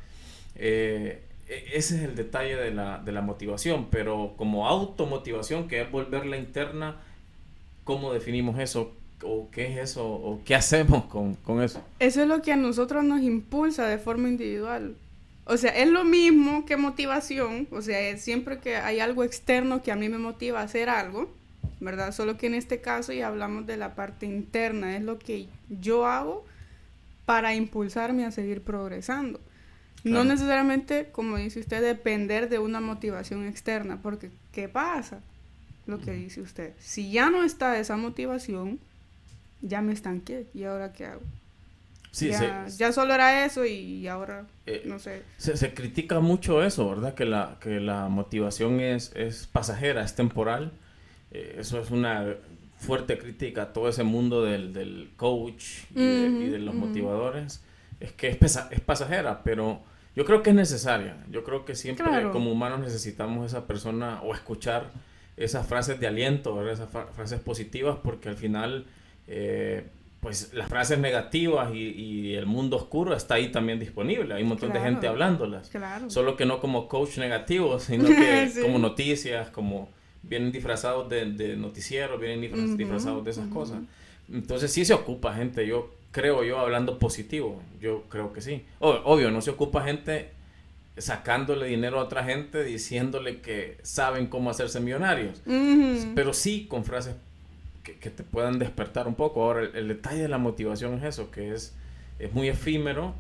Eh, 0.55 1.23
ese 1.49 1.97
es 1.97 2.03
el 2.03 2.15
detalle 2.15 2.57
de 2.57 2.71
la, 2.71 2.99
de 2.99 3.13
la 3.13 3.21
motivación, 3.21 3.89
pero 3.91 4.35
como 4.37 4.67
automotivación, 4.67 5.69
que 5.69 5.83
es 5.83 5.91
volverla 5.91 6.37
interna, 6.37 6.97
¿cómo 7.85 8.13
definimos 8.13 8.59
eso? 8.59 8.93
¿O 9.23 9.49
qué 9.51 9.73
es 9.73 9.91
eso? 9.91 10.07
¿O 10.07 10.41
qué 10.45 10.55
hacemos 10.55 11.05
con, 11.07 11.35
con 11.35 11.63
eso? 11.63 11.83
Eso 11.99 12.23
es 12.23 12.29
lo 12.29 12.43
que 12.43 12.53
a 12.53 12.57
nosotros 12.57 13.05
nos 13.05 13.23
impulsa 13.23 13.87
de 13.87 13.99
forma 13.99 14.29
individual. 14.29 14.97
O 15.47 15.57
sea, 15.59 15.71
es 15.71 15.89
lo 15.89 16.05
mismo 16.05 16.65
que 16.65 16.79
motivación, 16.79 17.69
o 17.71 17.83
sea, 17.83 18.01
es 18.01 18.23
siempre 18.23 18.59
que 18.59 18.77
hay 18.77 19.01
algo 19.01 19.25
externo 19.25 19.83
que 19.83 19.93
a 19.93 19.97
mí 19.97 20.09
me 20.09 20.17
motiva 20.17 20.61
a 20.61 20.65
hacer 20.65 20.89
algo, 20.89 21.31
¿verdad? 21.81 22.13
Solo 22.13 22.39
que 22.39 22.47
en 22.47 22.55
este 22.55 22.81
caso 22.81 23.13
ya 23.13 23.29
hablamos 23.29 23.67
de 23.67 23.77
la 23.77 23.95
parte 23.95 24.25
interna, 24.25 24.97
es 24.97 25.03
lo 25.03 25.19
que 25.19 25.49
yo 25.69 26.07
hago 26.07 26.47
para 27.27 27.55
impulsarme 27.55 28.25
a 28.25 28.31
seguir 28.31 28.63
progresando. 28.63 29.39
No 30.05 30.25
necesariamente, 30.25 31.09
como 31.11 31.39
dice 31.39 31.61
usted, 31.61 31.83
depender 31.83 32.49
de 32.49 32.59
una 32.59 32.81
motivación 32.81 33.47
externa, 33.47 34.01
porque 34.03 34.31
¿qué 34.53 34.69
pasa? 34.69 35.21
Lo 35.87 35.99
que 35.99 36.13
dice 36.13 36.41
usted. 36.41 36.75
Si 36.79 37.11
ya 37.11 37.31
no 37.31 37.43
está 37.43 37.79
esa 37.79 37.97
motivación, 37.97 38.79
ya 39.63 39.81
me 39.81 39.93
estanqué. 39.93 40.47
¿Y 40.55 40.65
ahora 40.65 40.93
qué 40.93 41.07
hago? 41.07 41.23
Sí, 42.11 42.31
ya, 42.31 42.67
ya 42.69 42.93
solo 42.93 43.13
era 43.13 43.45
eso 43.45 43.65
y 43.65 44.07
ahora, 44.07 44.47
eh, 44.67 44.83
no 44.85 45.01
sé. 45.01 45.23
Se, 45.37 45.57
se, 45.57 45.75
critica 45.75 46.21
mucho 46.21 46.63
eso, 46.63 46.89
¿verdad? 46.89 47.15
Que 47.15 47.25
la, 47.25 47.57
que 47.61 47.81
la 47.81 48.09
motivación 48.09 48.79
es, 48.79 49.11
es 49.17 49.49
pasajera, 49.49 50.05
es 50.05 50.15
temporal. 50.15 50.71
Eh, 51.33 51.57
eso 51.59 51.81
es 51.81 51.91
una 51.91 52.37
fuerte 52.79 53.19
crítica 53.19 53.63
a 53.63 53.73
todo 53.73 53.89
ese 53.89 54.05
mundo 54.05 54.45
del, 54.45 54.73
del 54.73 55.11
coach 55.17 55.65
y, 55.91 56.51
de, 56.51 56.59
los 56.61 56.75
motivadores. 56.75 57.63
Es 57.99 58.13
que 58.13 58.29
es, 58.29 58.39
es 58.71 58.81
pasajera, 58.81 59.43
pero 59.43 59.83
yo 60.17 60.25
creo 60.25 60.43
que 60.43 60.51
es 60.51 60.57
necesaria. 60.57 61.17
Yo 61.31 61.45
creo 61.45 61.65
que 61.65 61.75
siempre 61.75 62.31
como 62.31 62.53
humanos 62.53 62.81
necesitamos 62.81 63.47
esa 63.47 63.67
persona 63.67 64.21
o 64.23 64.35
escuchar 64.35 64.91
esas 65.37 65.67
frases 65.67 65.99
de 65.99 66.07
aliento, 66.07 66.69
esas 66.71 66.89
frases 66.89 67.41
positivas, 67.41 67.99
porque 68.03 68.29
al 68.29 68.37
final, 68.37 68.87
eh, 69.27 69.89
pues 70.21 70.53
las 70.55 70.69
frases 70.69 70.99
negativas 70.99 71.75
y, 71.75 72.35
el 72.35 72.47
mundo 72.47 72.77
oscuro 72.77 73.15
está 73.15 73.35
ahí 73.35 73.51
también 73.51 73.81
disponible. 73.81 74.35
Hay 74.35 74.43
un 74.43 74.51
montón 74.51 74.73
de 74.73 74.81
gente 74.81 75.09
hablándolas. 75.09 75.71
Solo 76.09 76.37
que 76.37 76.47
no 76.47 76.61
como 76.61 76.89
coach 76.89 77.19
negativo, 77.19 77.81
sino 77.81 78.05
que 78.09 78.51
como 78.63 78.79
noticias, 78.79 79.51
como 79.51 79.89
vienen 80.23 80.53
disfrazados 80.53 81.09
de, 81.09 81.33
de 81.33 81.57
noticieros, 81.57 82.21
vienen 82.21 82.77
disfrazados 82.77 83.25
de 83.25 83.33
esas 83.33 83.49
cosas. 83.49 83.79
Entonces 84.33 84.73
sí 84.73 84.85
se 84.85 84.95
ocupa 84.95 85.35
gente, 85.35 85.67
yo 85.67 85.91
creo 86.15 86.45
yo, 86.45 86.61
hablando 86.61 87.01
positivo, 87.01 87.61
yo 87.81 88.05
creo 88.09 88.33
que 88.33 88.41
sí. 88.41 88.65
obvio, 88.79 89.33
no 89.33 89.41
se 89.41 89.51
ocupa 89.51 89.83
gente 89.83 90.31
sacándole 90.97 91.67
dinero 91.67 91.99
a 91.99 92.05
otra 92.05 92.23
gente 92.23 92.63
diciéndole 92.63 93.41
que 93.41 93.79
saben 93.83 94.29
cómo 94.29 94.49
hacerse 94.49 94.79
millonarios, 94.79 95.43
pero 96.15 96.33
sí 96.33 96.67
con 96.71 96.85
frases 96.85 97.17
que, 97.83 98.11
te 98.11 98.23
puedan 98.23 98.61
despertar 98.61 99.09
un 99.09 99.17
poco. 99.17 99.43
Ahora, 99.43 99.69
el, 99.75 99.89
detalle 99.89 100.23
de 100.23 100.29
la 100.29 100.39
motivación 100.39 100.95
es 100.95 101.03
eso, 101.03 101.33
que 101.33 101.53
es, 101.53 101.75
es 102.21 102.33
muy 102.33 102.49
efímero, 102.49 103.17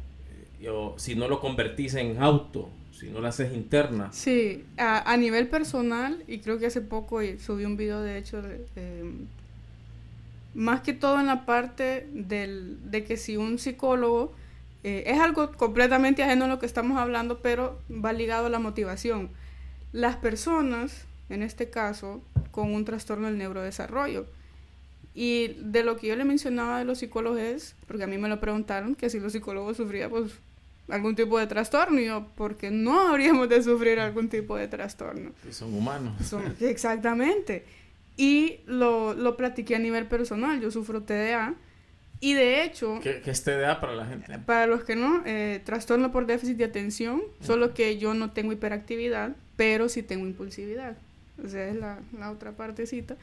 eh, 0.61 0.68
o 0.68 0.94
si 0.96 1.16
no 1.16 1.26
lo 1.26 1.40
convertís 1.40 1.96
en 1.96 2.22
auto, 2.22 2.70
si 2.92 3.09
no 3.09 3.18
lo 3.18 3.26
haces 3.26 3.52
interna. 3.52 4.12
Sí, 4.12 4.64
a, 4.76 5.16
nivel 5.16 5.48
personal, 5.48 6.22
y 6.28 6.38
creo 6.38 6.61
que 6.61 6.66
hace 6.66 6.80
poco 6.80 7.18
subí 7.44 7.64
un 7.64 7.76
video 7.76 8.02
de 8.02 8.18
hecho 8.18 8.40
de 8.40 8.64
más 10.55 10.81
que 10.81 10.93
todo 10.93 11.19
en 11.21 11.27
la 11.27 11.45
parte 11.45 12.09
del, 12.12 12.79
de 12.90 13.05
que 13.05 13.17
si 13.17 13.37
un 13.37 13.59
psicólogo 13.59 14.33
eh, 14.85 15.05
es 15.07 15.19
algo 15.19 15.51
completamente 15.53 16.23
ajeno 16.23 16.45
a 16.45 16.49
lo 16.49 16.59
que 16.59 16.67
estamos 16.67 16.99
hablando, 16.99 17.40
pero 17.40 17.81
va 17.90 18.12
ligado 18.12 18.47
a 18.47 18.51
la 18.51 18.59
motivación. 18.59 19.31
Las 19.93 20.17
personas, 20.17 21.07
en 21.31 21.43
este 21.43 21.71
caso, 21.71 22.23
con 22.51 22.73
un 22.73 22.85
trastorno 22.85 23.27
del 23.27 23.38
neurodesarrollo. 23.38 24.27
Y 25.14 25.55
de 25.61 25.85
lo 25.85 25.97
que 25.97 26.09
yo 26.09 26.17
le 26.17 26.25
mencionaba 26.25 26.79
de 26.79 26.85
los 26.85 26.99
psicólogos 26.99 27.40
es, 27.40 27.77
porque 27.87 28.05
a 28.05 28.07
mí 28.07 28.19
me 28.19 28.29
lo 28.29 28.40
preguntaron, 28.40 28.95
que 28.95 29.09
si 29.11 29.21
los 29.21 29.33
psicólogos 29.33 29.77
sufrían 29.77 30.11
pues, 30.11 30.33
algún 30.88 31.14
tipo 31.14 31.38
de 31.38 31.47
trastorno, 31.47 32.01
y 32.01 32.07
yo, 32.07 32.27
porque 32.35 32.71
no 32.71 33.09
habríamos 33.09 33.49
de 33.49 33.62
sufrir 33.62 34.01
algún 34.01 34.29
tipo 34.29 34.57
de 34.57 34.69
trastorno. 34.69 35.31
son 35.51 35.73
humanos. 35.73 36.14
exactamente. 36.61 37.64
Y 38.16 38.61
lo, 38.66 39.14
lo 39.14 39.37
platiqué 39.37 39.77
a 39.77 39.79
nivel 39.79 40.07
personal. 40.07 40.61
Yo 40.61 40.70
sufro 40.70 41.03
TDA. 41.03 41.55
Y 42.20 42.35
de 42.35 42.64
hecho... 42.64 43.00
¿Qué, 43.03 43.22
es 43.24 43.44
TDA 43.44 43.81
para 43.81 43.94
la 43.94 44.07
gente? 44.07 44.38
Para 44.38 44.66
los 44.66 44.85
que 44.85 44.96
no, 44.96 45.22
eh, 45.27 45.61
trastorno 45.64 46.12
por 46.12 46.27
déficit 46.27 46.57
de 46.57 46.64
atención. 46.64 47.22
Solo 47.40 47.74
que 47.74 47.98
yo 47.98 48.14
no 48.14 48.31
tengo 48.31 48.53
hiperactividad, 48.53 49.37
pero 49.57 49.88
sí 49.88 50.03
tengo 50.03 50.27
impulsividad. 50.27 50.96
O 51.44 51.48
sea, 51.48 51.68
es 51.68 51.77
la, 51.77 51.98
la 52.18 52.31
otra 52.31 52.53
partecita. 52.53 53.16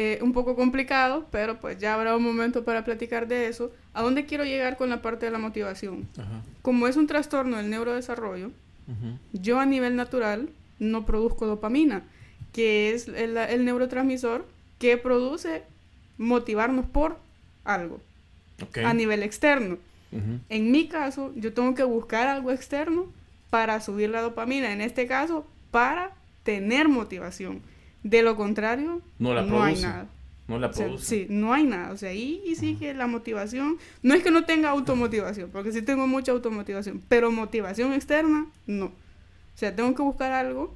Eh, 0.00 0.20
un 0.22 0.32
poco 0.32 0.54
complicado, 0.54 1.26
pero 1.32 1.58
pues 1.58 1.76
ya 1.78 1.92
habrá 1.92 2.16
un 2.16 2.22
momento 2.22 2.62
para 2.62 2.84
platicar 2.84 3.26
de 3.26 3.48
eso. 3.48 3.72
¿A 3.94 4.02
dónde 4.02 4.26
quiero 4.26 4.44
llegar 4.44 4.76
con 4.76 4.90
la 4.90 5.02
parte 5.02 5.26
de 5.26 5.32
la 5.32 5.38
motivación? 5.38 6.08
Como 6.62 6.86
es 6.86 6.96
un 6.96 7.08
trastorno 7.08 7.56
del 7.56 7.68
neurodesarrollo, 7.68 8.52
yo 9.32 9.58
a 9.58 9.66
nivel 9.66 9.96
natural 9.96 10.50
no 10.78 11.04
produzco 11.04 11.46
dopamina 11.46 12.04
que 12.52 12.92
es 12.92 13.08
el, 13.08 13.64
neurotransmisor 13.64 14.46
que 14.78 14.96
produce 14.96 15.62
motivarnos 16.16 16.86
por 16.86 17.18
algo 17.64 18.00
a 18.84 18.94
nivel 18.94 19.22
externo. 19.22 19.78
En 20.48 20.70
mi 20.70 20.88
caso, 20.88 21.32
yo 21.36 21.52
tengo 21.52 21.74
que 21.74 21.84
buscar 21.84 22.28
algo 22.28 22.50
externo 22.50 23.06
para 23.50 23.80
subir 23.80 24.10
la 24.10 24.22
dopamina, 24.22 24.72
en 24.72 24.80
este 24.80 25.06
caso, 25.06 25.46
para 25.70 26.12
tener 26.44 26.88
motivación. 26.88 27.60
De 28.02 28.22
lo 28.22 28.36
contrario, 28.36 29.02
no, 29.18 29.62
hay 29.62 29.80
nada. 29.80 30.06
No 30.46 30.58
la 30.58 30.70
produce. 30.70 31.04
sí, 31.04 31.26
no 31.28 31.52
hay 31.52 31.64
nada. 31.64 31.92
O 31.92 31.98
sea, 31.98 32.08
ahí 32.08 32.40
y 32.46 32.54
sí 32.54 32.76
que 32.76 32.94
la 32.94 33.06
motivación, 33.06 33.76
no 34.02 34.14
es 34.14 34.22
que 34.22 34.30
no 34.30 34.44
tenga 34.44 34.70
automotivación, 34.70 35.50
porque 35.50 35.72
sí 35.72 35.82
tengo 35.82 36.06
mucha 36.06 36.32
automotivación, 36.32 37.02
pero 37.08 37.30
motivación 37.30 37.92
externa, 37.92 38.46
no. 38.66 38.86
O 38.86 39.60
sea, 39.60 39.76
tengo 39.76 39.94
que 39.94 40.02
buscar 40.02 40.32
algo 40.32 40.74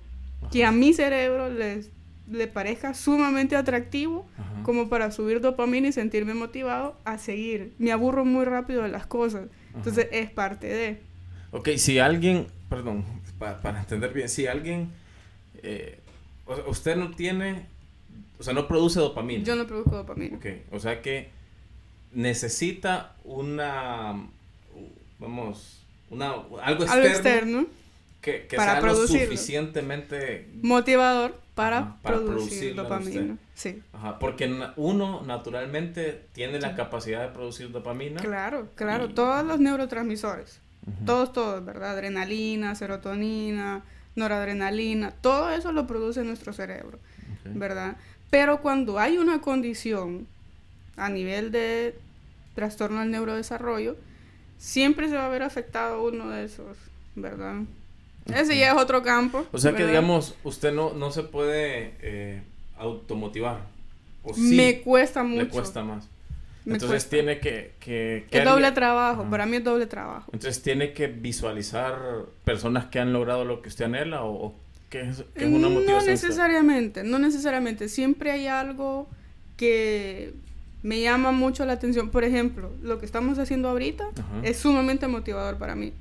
que 0.51 0.65
a 0.65 0.73
mi 0.73 0.93
cerebro 0.93 1.49
les, 1.49 1.91
le 2.31 2.47
parezca 2.47 2.95
sumamente 2.95 3.57
atractivo 3.57 4.27
como 4.63 4.89
para 4.89 5.11
subir 5.11 5.41
dopamina 5.41 5.89
y 5.89 5.93
sentirme 5.93 6.35
motivado 6.35 6.97
a 7.05 7.19
seguir. 7.19 7.75
Me 7.79 7.93
aburro 7.93 8.25
muy 8.25 8.45
rápido 8.45 8.83
de 8.83 8.89
las 8.89 9.07
cosas. 9.07 9.49
Entonces 9.75 10.09
es 10.13 10.31
parte 10.31 10.67
de... 10.67 11.01
Ok, 11.51 11.71
si 11.77 11.99
alguien, 11.99 12.47
perdón, 12.69 13.05
para, 13.39 13.81
entender 13.81 14.13
bien, 14.13 14.29
si 14.29 14.47
alguien, 14.47 14.91
eh, 15.63 15.99
usted 16.67 16.97
no 16.97 17.11
tiene, 17.11 17.67
o 18.39 18.43
sea, 18.43 18.55
no 18.55 18.69
produce 18.69 19.01
dopamina. 19.01 19.45
Yo 19.45 19.57
no 19.57 19.67
produzco 19.67 19.97
dopamina. 19.97 20.37
Ok, 20.37 20.47
o 20.71 20.79
sea 20.79 21.03
que 21.03 21.31
necesita 22.13 23.17
una, 23.25 24.27
vamos, 25.19 25.85
una, 26.11 26.33
algo 26.63 26.85
externo. 26.85 26.93
Algo 26.93 27.09
externo 27.09 27.67
que, 28.23 28.49
para 28.57 28.81
sea 28.81 28.81
lo 28.81 29.07
suficientemente 29.07 30.49
motivador 30.63 31.43
para, 31.55 31.99
producir, 32.03 32.75
dopamina. 32.75 33.37
Sí. 33.55 33.83
Ajá, 33.93 34.19
porque 34.19 34.51
uno 34.77 35.23
naturalmente 35.27 36.25
tiene 36.33 36.59
la 36.59 36.75
capacidad 36.75 37.21
de 37.21 37.29
producir 37.29 37.71
dopamina. 37.71 38.21
Claro, 38.23 38.69
claro, 38.75 39.11
todos 39.11 39.45
los 39.45 39.61
neurotransmisores, 39.61 40.61
todos, 41.05 41.33
todos, 41.33 41.63
¿verdad? 41.65 41.91
Adrenalina, 41.91 42.75
serotonina, 42.75 43.83
noradrenalina, 44.15 45.11
todo 45.11 45.51
eso 45.51 45.73
lo 45.73 45.87
produce 45.87 46.25
nuestro 46.25 46.53
cerebro, 46.53 46.99
¿verdad? 47.45 47.97
Pero 48.31 48.63
cuando 48.63 48.99
hay 48.99 49.19
una 49.19 49.43
condición 49.43 50.27
a 50.97 51.11
nivel 51.11 51.53
de 51.53 51.99
trastorno 52.55 53.01
del 53.01 53.11
neurodesarrollo, 53.11 53.97
siempre 54.59 55.09
se 55.09 55.17
va 55.17 55.27
a 55.27 55.29
ver 55.29 55.43
afectado 55.43 56.03
uno 56.05 56.31
de 56.31 56.45
esos, 56.45 56.79
¿verdad? 57.15 57.57
Ese 58.27 58.57
ya 58.57 58.73
es 58.73 58.77
otro 58.77 59.03
campo. 59.03 59.47
O 59.53 59.59
sea 59.59 59.75
que, 59.75 59.87
digamos, 59.87 60.35
usted 60.45 60.73
no, 60.73 60.93
no 60.93 61.11
se 61.11 61.23
puede 61.23 61.95
eh, 62.01 62.43
automotivar. 62.77 63.61
¿O 64.23 64.35
me 64.37 64.81
cuesta 64.81 65.23
mucho. 65.23 65.45
Me 65.45 65.49
cuesta 65.49 65.83
más. 65.83 66.09
Entonces 66.65 67.09
tiene 67.09 67.41
que... 67.41 67.73
que, 67.81 68.27
es 68.31 68.45
doble 68.45 68.71
trabajo, 68.73 69.25
para 69.29 69.47
mí 69.47 69.57
es 69.57 69.65
doble 69.65 69.87
trabajo. 69.87 70.31
Entonces 70.33 70.63
tiene 70.63 70.93
que 70.93 71.09
visualizar 71.09 71.99
personas 72.45 72.87
que 72.87 73.01
han 73.01 73.13
logrado 73.13 73.45
lo 73.45 73.63
que 73.63 73.69
usted 73.69 73.87
anhela 73.87 74.23
o... 74.25 74.55
que 74.89 75.01
es, 75.01 75.25
una 75.37 75.69
motivación. 75.69 75.99
No 75.99 76.05
necesariamente, 76.05 77.03
no 77.03 77.19
necesariamente. 77.19 77.89
Siempre 77.89 78.31
hay 78.31 78.47
algo 78.47 79.09
que 79.57 80.35
me 80.83 81.01
llama 81.01 81.33
mucho 81.33 81.65
la 81.65 81.73
atención. 81.75 82.11
Por 82.11 82.23
ejemplo, 82.23 82.71
lo 82.83 82.99
que 83.01 83.07
estamos 83.07 83.39
haciendo 83.39 83.69
ahorita 83.69 84.11
es 84.45 84.59
sumamente 84.59 85.09
motivador 85.09 85.59
para 85.59 85.75
mí. 85.75 85.93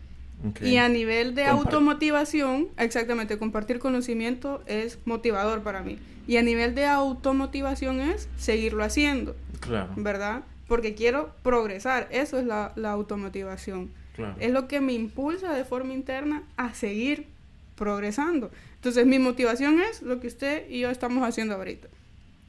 Y 0.61 0.77
a 0.77 0.89
nivel 0.89 1.35
de 1.35 1.45
automotivación, 1.45 2.69
exactamente, 2.77 3.37
compartir 3.37 3.79
conocimiento 3.79 4.63
es 4.65 4.99
motivador 5.05 5.61
para 5.61 5.81
mí. 5.81 5.99
Y 6.27 6.37
a 6.37 6.41
nivel 6.41 6.75
de 6.75 6.85
automotivación 6.85 7.99
es 7.99 8.27
seguirlo 8.37 8.83
haciendo. 8.83 9.35
Claro. 9.59 9.93
¿Verdad? 9.95 10.43
Porque 10.67 10.95
quiero 10.95 11.33
progresar. 11.43 12.07
Eso 12.11 12.39
es 12.39 12.45
la, 12.45 12.73
automotivación. 12.83 13.91
Es 14.39 14.51
lo 14.51 14.67
que 14.67 14.81
me 14.81 14.93
impulsa 14.93 15.53
de 15.53 15.65
forma 15.65 15.93
interna 15.93 16.43
a 16.57 16.73
seguir 16.73 17.27
progresando. 17.75 18.51
Entonces, 18.75 19.05
mi 19.05 19.19
motivación 19.19 19.81
es 19.81 20.01
lo 20.01 20.19
que 20.19 20.27
usted 20.27 20.69
y 20.69 20.79
yo 20.79 20.89
estamos 20.89 21.27
haciendo 21.27 21.55
ahorita. 21.55 21.87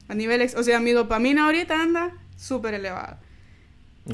A 0.07 0.15
nivel, 0.15 0.47
o 0.55 0.63
sea, 0.63 0.79
mi 0.79 0.91
dopamina 0.91 1.45
ahorita 1.45 1.81
anda 1.81 2.11
súper 2.37 2.73
elevada. 2.73 3.19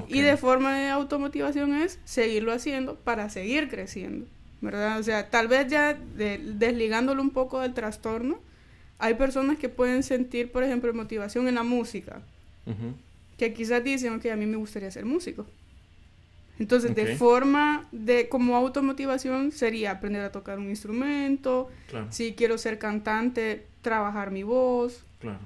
Y 0.08 0.22
de 0.22 0.38
forma 0.38 0.78
de 0.78 0.90
automotivación 0.90 1.74
es 1.74 2.00
seguirlo 2.06 2.52
haciendo 2.52 2.96
para 2.96 3.30
seguir 3.30 3.70
creciendo, 3.70 4.28
¿verdad? 4.62 5.00
O 5.00 5.04
sea, 5.04 5.30
tal 5.30 5.48
vez 5.48 5.68
ya 5.68 5.94
desligándolo 5.96 7.22
un 7.22 7.32
poco 7.32 7.60
del 7.60 7.74
trastorno, 7.74 8.40
hay 9.00 9.16
personas 9.16 9.58
que 9.58 9.70
pueden 9.70 10.04
sentir, 10.04 10.52
por 10.52 10.64
ejemplo, 10.64 10.94
motivación 10.94 11.48
en 11.48 11.56
la 11.56 11.64
música, 11.64 12.22
que 13.38 13.54
quizás 13.54 13.84
dicen, 13.84 14.20
que 14.20 14.32
a 14.32 14.36
mí 14.36 14.46
me 14.46 14.58
gustaría 14.58 14.92
ser 14.92 15.06
músico. 15.06 15.48
Entonces, 16.60 16.94
de 16.94 17.16
forma 17.16 17.88
de 17.92 18.28
como 18.28 18.58
automotivación 18.58 19.54
sería 19.54 19.92
aprender 19.92 20.22
a 20.22 20.32
tocar 20.32 20.60
un 20.60 20.70
instrumento, 20.70 21.70
si 22.10 22.34
quiero 22.34 22.58
ser 22.58 22.78
cantante, 22.78 23.66
trabajar 23.82 24.30
mi 24.30 24.44
voz, 24.44 25.04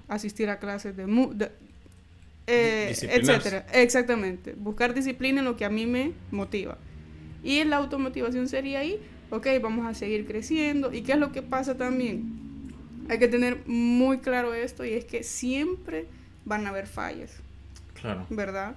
asistir 0.08 0.49
a 0.49 0.60
clases 0.60 0.97
de, 0.97 1.06
de 1.06 1.51
eh, 2.47 2.95
etcétera. 3.01 3.65
Exactamente. 3.73 4.53
Buscar 4.53 4.93
disciplina 4.93 5.39
en 5.39 5.45
lo 5.45 5.58
que 5.58 5.65
a 5.65 5.69
mí 5.69 5.86
me 5.86 6.12
motiva. 6.32 6.77
Y 7.43 7.63
la 7.63 7.77
automotivación 7.77 8.47
sería 8.47 8.79
ahí, 8.79 8.99
ok, 9.29 9.47
vamos 9.62 9.86
a 9.86 9.93
seguir 9.93 10.25
creciendo. 10.25 10.93
¿Y 10.93 11.01
qué 11.01 11.13
es 11.13 11.17
lo 11.17 11.32
que 11.32 11.41
pasa 11.41 11.75
también? 11.75 12.41
Hay 13.10 13.19
que 13.19 13.27
tener 13.27 13.65
muy 13.65 14.19
claro 14.19 14.53
esto 14.53 14.86
y 14.86 14.93
es 14.93 15.06
que 15.06 15.23
siempre 15.23 16.06
van 16.45 16.65
a 16.65 16.69
haber 16.69 16.88
fallas. 16.88 17.32
Claro. 17.99 18.25
¿Verdad? 18.29 18.75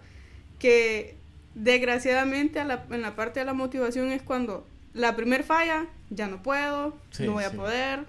Que 0.59 1.14
desgraciadamente 1.55 2.61
en 2.61 3.02
la 3.02 3.16
parte 3.16 3.40
de 3.40 3.46
la 3.46 3.55
motivación 3.55 4.11
es 4.11 4.22
cuando 4.22 4.66
la 4.94 5.14
primer 5.14 5.44
falla, 5.44 5.87
ya 6.11 6.26
no 6.26 6.42
puedo, 6.42 6.96
no 7.20 7.33
voy 7.33 7.44
a 7.44 7.52
poder, 7.52 8.00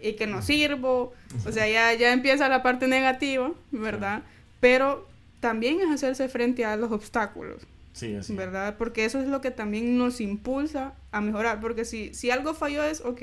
y 0.00 0.14
que 0.14 0.26
no 0.26 0.42
sirvo. 0.42 1.14
O 1.46 1.52
sea, 1.52 1.68
ya, 1.68 1.94
ya 1.94 2.12
empieza 2.12 2.48
la 2.48 2.62
parte 2.62 2.88
negativa, 2.88 3.52
¿verdad? 3.70 4.22
Pero 4.62 5.08
también 5.40 5.80
es 5.80 5.90
hacerse 5.90 6.28
frente 6.28 6.64
a 6.64 6.76
los 6.76 6.92
obstáculos. 6.92 7.66
Sí, 7.94 8.14
así. 8.14 8.36
¿Verdad? 8.36 8.76
Porque 8.78 9.04
eso 9.04 9.18
es 9.18 9.26
lo 9.26 9.40
que 9.40 9.50
también 9.50 9.98
nos 9.98 10.20
impulsa 10.20 10.94
a 11.10 11.20
mejorar. 11.20 11.60
Porque 11.60 11.84
si, 11.84 12.14
si 12.14 12.30
algo 12.30 12.54
falló 12.54 12.84
es, 12.84 13.00
ok, 13.00 13.22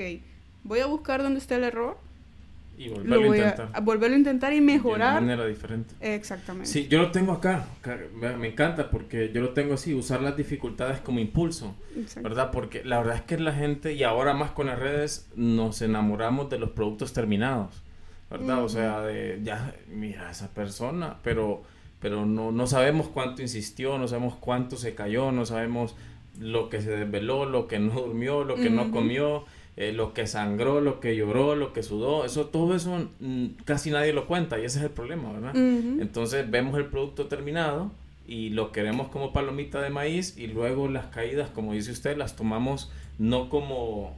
voy 0.64 0.80
a 0.80 0.86
buscar 0.86 1.22
dónde 1.22 1.38
está 1.38 1.56
el 1.56 1.64
error. 1.64 1.96
Y 2.76 2.90
volverlo 2.90 3.32
a 3.32 3.36
intentar. 3.38 3.70
A, 3.72 3.80
volverlo 3.80 4.16
a 4.16 4.18
intentar 4.18 4.52
y 4.52 4.60
mejorar. 4.60 5.14
De 5.14 5.20
manera 5.22 5.46
diferente. 5.46 5.94
Exactamente. 6.02 6.68
Sí, 6.68 6.88
yo 6.88 6.98
lo 6.98 7.10
tengo 7.10 7.32
acá. 7.32 7.64
Me 8.38 8.48
encanta 8.48 8.90
porque 8.90 9.32
yo 9.32 9.40
lo 9.40 9.54
tengo 9.54 9.72
así, 9.72 9.94
usar 9.94 10.20
las 10.20 10.36
dificultades 10.36 11.00
como 11.00 11.20
impulso. 11.20 11.74
¿Verdad? 12.16 12.50
Porque 12.50 12.84
la 12.84 12.98
verdad 12.98 13.16
es 13.16 13.22
que 13.22 13.38
la 13.38 13.54
gente, 13.54 13.94
y 13.94 14.02
ahora 14.02 14.34
más 14.34 14.50
con 14.50 14.66
las 14.66 14.78
redes, 14.78 15.26
nos 15.36 15.80
enamoramos 15.80 16.50
de 16.50 16.58
los 16.58 16.72
productos 16.72 17.14
terminados. 17.14 17.82
¿Verdad? 18.30 18.64
O 18.64 18.68
sea, 18.68 19.00
de 19.02 19.40
ya, 19.42 19.74
mira, 19.88 20.30
esa 20.30 20.48
persona, 20.54 21.16
pero, 21.22 21.62
pero 22.00 22.24
no, 22.26 22.52
no 22.52 22.66
sabemos 22.66 23.08
cuánto 23.08 23.42
insistió, 23.42 23.98
no 23.98 24.08
sabemos 24.08 24.36
cuánto 24.36 24.76
se 24.76 24.94
cayó, 24.94 25.32
no 25.32 25.44
sabemos 25.46 25.96
lo 26.38 26.68
que 26.68 26.80
se 26.80 26.90
desveló, 26.90 27.44
lo 27.44 27.66
que 27.66 27.78
no 27.78 27.92
durmió, 27.92 28.44
lo 28.44 28.54
que 28.54 28.70
no 28.70 28.90
comió, 28.92 29.44
eh, 29.76 29.92
lo 29.92 30.14
que 30.14 30.26
sangró, 30.26 30.80
lo 30.80 31.00
que 31.00 31.16
lloró, 31.16 31.56
lo 31.56 31.72
que 31.72 31.82
sudó, 31.82 32.24
eso, 32.24 32.46
todo 32.46 32.74
eso 32.74 33.08
mm, 33.20 33.46
casi 33.64 33.90
nadie 33.90 34.12
lo 34.12 34.26
cuenta 34.26 34.58
y 34.58 34.64
ese 34.64 34.78
es 34.78 34.84
el 34.84 34.90
problema, 34.90 35.32
¿verdad? 35.32 35.56
Entonces 35.56 36.50
vemos 36.50 36.78
el 36.78 36.86
producto 36.86 37.26
terminado 37.26 37.90
y 38.26 38.50
lo 38.50 38.72
queremos 38.72 39.08
como 39.08 39.32
palomita 39.32 39.80
de 39.80 39.90
maíz 39.90 40.38
y 40.38 40.46
luego 40.46 40.88
las 40.88 41.06
caídas, 41.06 41.50
como 41.50 41.72
dice 41.72 41.90
usted, 41.90 42.16
las 42.16 42.36
tomamos 42.36 42.92
no 43.18 43.48
como 43.48 44.16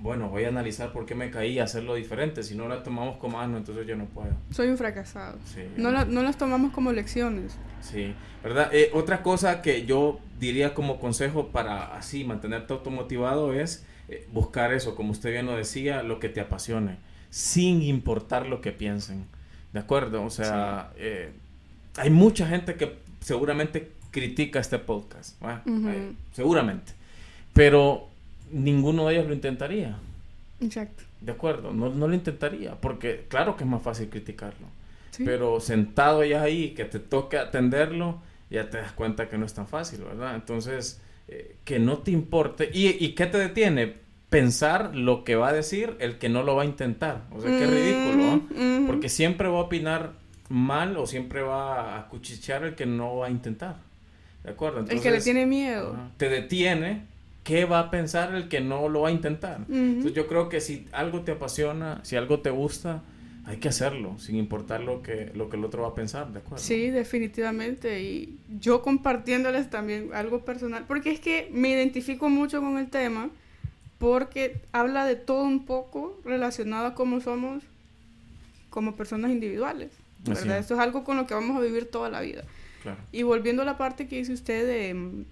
bueno, 0.00 0.28
voy 0.28 0.44
a 0.44 0.48
analizar 0.48 0.92
por 0.92 1.06
qué 1.06 1.14
me 1.14 1.30
caí 1.30 1.54
y 1.54 1.58
hacerlo 1.58 1.94
diferente. 1.94 2.42
Si 2.42 2.54
no 2.54 2.68
la 2.68 2.82
tomamos 2.82 3.16
como, 3.16 3.40
ah, 3.40 3.46
no, 3.46 3.56
entonces 3.56 3.86
yo 3.86 3.96
no 3.96 4.06
puedo. 4.06 4.30
Soy 4.50 4.68
un 4.68 4.78
fracasado. 4.78 5.38
No, 5.76 5.90
no 6.04 6.22
las 6.22 6.38
tomamos 6.38 6.72
como 6.72 6.92
lecciones. 6.92 7.58
Sí, 7.80 8.14
¿verdad? 8.42 8.70
Eh, 8.72 8.90
otra 8.94 9.22
cosa 9.22 9.60
que 9.60 9.86
yo 9.86 10.20
diría 10.38 10.74
como 10.74 11.00
consejo 11.00 11.48
para 11.48 11.96
así 11.96 12.24
mantenerte 12.24 12.72
automotivado 12.72 13.52
es 13.52 13.84
eh, 14.08 14.26
buscar 14.32 14.72
eso, 14.72 14.94
como 14.94 15.12
usted 15.12 15.32
bien 15.32 15.46
lo 15.46 15.56
decía, 15.56 16.02
lo 16.02 16.20
que 16.20 16.28
te 16.28 16.40
apasione, 16.40 16.98
sin 17.30 17.82
importar 17.82 18.46
lo 18.46 18.60
que 18.60 18.72
piensen. 18.72 19.26
¿De 19.72 19.80
acuerdo? 19.80 20.24
O 20.24 20.30
sea, 20.30 20.92
eh, 20.96 21.32
hay 21.96 22.10
mucha 22.10 22.46
gente 22.46 22.76
que 22.76 22.98
seguramente 23.20 23.92
critica 24.10 24.60
este 24.60 24.78
podcast. 24.78 25.40
seguramente. 26.32 26.92
Pero 27.52 28.08
ninguno 28.52 29.06
de 29.06 29.14
ellos 29.14 29.26
lo 29.26 29.34
intentaría. 29.34 29.98
Exacto. 30.60 31.04
De 31.20 31.32
acuerdo, 31.32 31.72
no, 31.72 31.88
no 31.90 32.08
lo 32.08 32.14
intentaría, 32.14 32.74
porque 32.76 33.26
claro 33.28 33.56
que 33.56 33.64
es 33.64 33.70
más 33.70 33.82
fácil 33.82 34.08
criticarlo. 34.08 34.66
Pero 35.24 35.58
sentado 35.58 36.24
ya 36.24 36.42
ahí, 36.42 36.70
que 36.70 36.84
te 36.84 37.00
toque 37.00 37.38
atenderlo, 37.38 38.20
ya 38.50 38.70
te 38.70 38.78
das 38.78 38.92
cuenta 38.92 39.28
que 39.28 39.36
no 39.36 39.46
es 39.46 39.54
tan 39.54 39.66
fácil, 39.66 40.04
¿verdad? 40.04 40.36
Entonces, 40.36 41.00
eh, 41.26 41.56
que 41.64 41.78
no 41.78 41.98
te 41.98 42.10
importe. 42.10 42.70
¿Y, 42.72 43.04
¿Y 43.04 43.14
qué 43.14 43.26
te 43.26 43.38
detiene? 43.38 43.94
Pensar 44.30 44.94
lo 44.94 45.24
que 45.24 45.36
va 45.36 45.48
a 45.48 45.52
decir 45.52 45.96
el 46.00 46.18
que 46.18 46.28
no 46.28 46.42
lo 46.42 46.54
va 46.54 46.62
a 46.62 46.66
intentar. 46.66 47.24
O 47.32 47.40
sea, 47.40 47.50
qué 47.50 47.66
ridículo, 47.66 48.42
Porque 48.86 49.08
siempre 49.08 49.48
va 49.48 49.58
a 49.58 49.62
opinar 49.62 50.12
mal 50.48 50.96
o 50.96 51.06
siempre 51.06 51.42
va 51.42 51.98
a 51.98 52.08
cuchichear 52.08 52.64
el 52.64 52.74
que 52.74 52.86
no 52.86 53.16
va 53.16 53.26
a 53.26 53.30
intentar. 53.30 53.76
¿De 54.44 54.50
acuerdo? 54.50 54.84
el 54.88 55.00
que 55.00 55.10
le 55.10 55.20
tiene 55.20 55.46
miedo. 55.46 55.96
te 56.16 56.28
detiene 56.28 57.02
¿qué 57.48 57.64
va 57.64 57.78
a 57.78 57.90
pensar 57.90 58.34
el 58.34 58.48
que 58.48 58.60
no 58.60 58.90
lo 58.90 59.00
va 59.00 59.08
a 59.08 59.10
intentar? 59.10 59.64
Entonces 59.70 60.12
yo 60.12 60.26
creo 60.26 60.50
que 60.50 60.60
si 60.60 60.86
algo 60.92 61.22
te 61.22 61.32
apasiona, 61.32 62.00
si 62.02 62.14
algo 62.14 62.40
te 62.40 62.50
gusta, 62.50 63.02
hay 63.46 63.56
que 63.56 63.68
hacerlo, 63.68 64.18
sin 64.18 64.36
importar 64.36 64.82
lo 64.82 65.02
que, 65.02 65.32
lo 65.34 65.48
que 65.48 65.56
el 65.56 65.64
otro 65.64 65.84
va 65.84 65.88
a 65.88 65.94
pensar, 65.94 66.30
¿de 66.30 66.40
acuerdo? 66.40 66.62
Sí, 66.62 66.90
definitivamente. 66.90 68.02
Y 68.02 68.38
yo 68.60 68.82
compartiéndoles 68.82 69.70
también 69.70 70.10
algo 70.12 70.44
personal, 70.44 70.84
porque 70.86 71.10
es 71.10 71.20
que 71.20 71.48
me 71.50 71.70
identifico 71.70 72.28
mucho 72.28 72.60
con 72.60 72.76
el 72.76 72.90
tema, 72.90 73.30
porque 73.96 74.60
habla 74.72 75.06
de 75.06 75.16
todo 75.16 75.44
un 75.44 75.64
poco 75.64 76.20
relacionado 76.26 76.88
a 76.88 76.94
cómo 76.94 77.22
somos 77.22 77.64
como 78.68 78.94
personas 78.94 79.30
individuales, 79.30 79.88
¿verdad? 80.22 80.58
Esto 80.58 80.74
es 80.74 80.80
algo 80.80 81.02
con 81.02 81.16
lo 81.16 81.26
que 81.26 81.32
vamos 81.32 81.56
a 81.56 81.60
vivir 81.60 81.90
toda 81.90 82.10
la 82.10 82.20
vida. 82.20 82.44
Y 83.10 83.22
volviendo 83.22 83.62
a 83.62 83.64
la 83.64 83.78
parte 83.78 84.06
que 84.06 84.16
dice 84.16 84.34
usted 84.34 84.66
de 84.66 85.24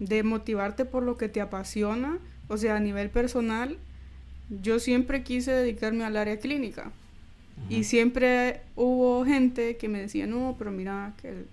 de 0.00 0.24
motivarte 0.24 0.84
por 0.84 1.04
lo 1.04 1.16
que 1.16 1.28
te 1.28 1.40
apasiona, 1.40 2.18
o 2.48 2.56
sea, 2.56 2.76
a 2.76 2.80
nivel 2.80 3.10
personal, 3.10 3.78
yo 4.48 4.80
siempre 4.80 5.22
quise 5.22 5.52
dedicarme 5.52 6.04
al 6.04 6.16
área 6.16 6.40
clínica. 6.40 6.90
Y 7.68 7.84
siempre 7.84 8.62
hubo 8.74 9.24
gente 9.26 9.76
que 9.76 9.88
me 9.88 10.00
decía, 10.00 10.26
no, 10.26 10.56
pero 10.58 10.70
mira, 10.70 11.12
que 11.20 11.44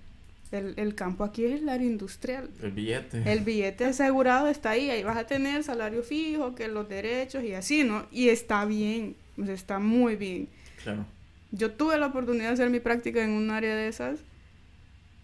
el, 0.51 0.95
campo 0.95 1.25
aquí 1.25 1.43
es 1.43 1.61
el 1.61 1.67
área 1.67 1.85
industrial. 1.85 2.49
El 2.63 2.71
billete. 2.71 3.31
El 3.31 3.41
billete 3.41 3.83
asegurado 3.83 4.47
está 4.47 4.71
ahí, 4.71 4.89
ahí 4.89 5.03
vas 5.03 5.17
a 5.17 5.27
tener 5.27 5.63
salario 5.65 6.03
fijo, 6.03 6.55
que 6.55 6.69
los 6.69 6.87
derechos 6.87 7.43
y 7.43 7.53
así, 7.53 7.83
¿no? 7.83 8.05
Y 8.09 8.29
está 8.29 8.63
bien, 8.63 9.17
está 9.47 9.79
muy 9.79 10.15
bien. 10.15 10.47
Claro. 10.81 11.05
Yo 11.51 11.71
tuve 11.71 11.97
la 11.97 12.07
oportunidad 12.07 12.47
de 12.47 12.53
hacer 12.53 12.69
mi 12.69 12.79
práctica 12.79 13.21
en 13.23 13.31
un 13.31 13.51
área 13.51 13.75
de 13.75 13.89
esas 13.89 14.19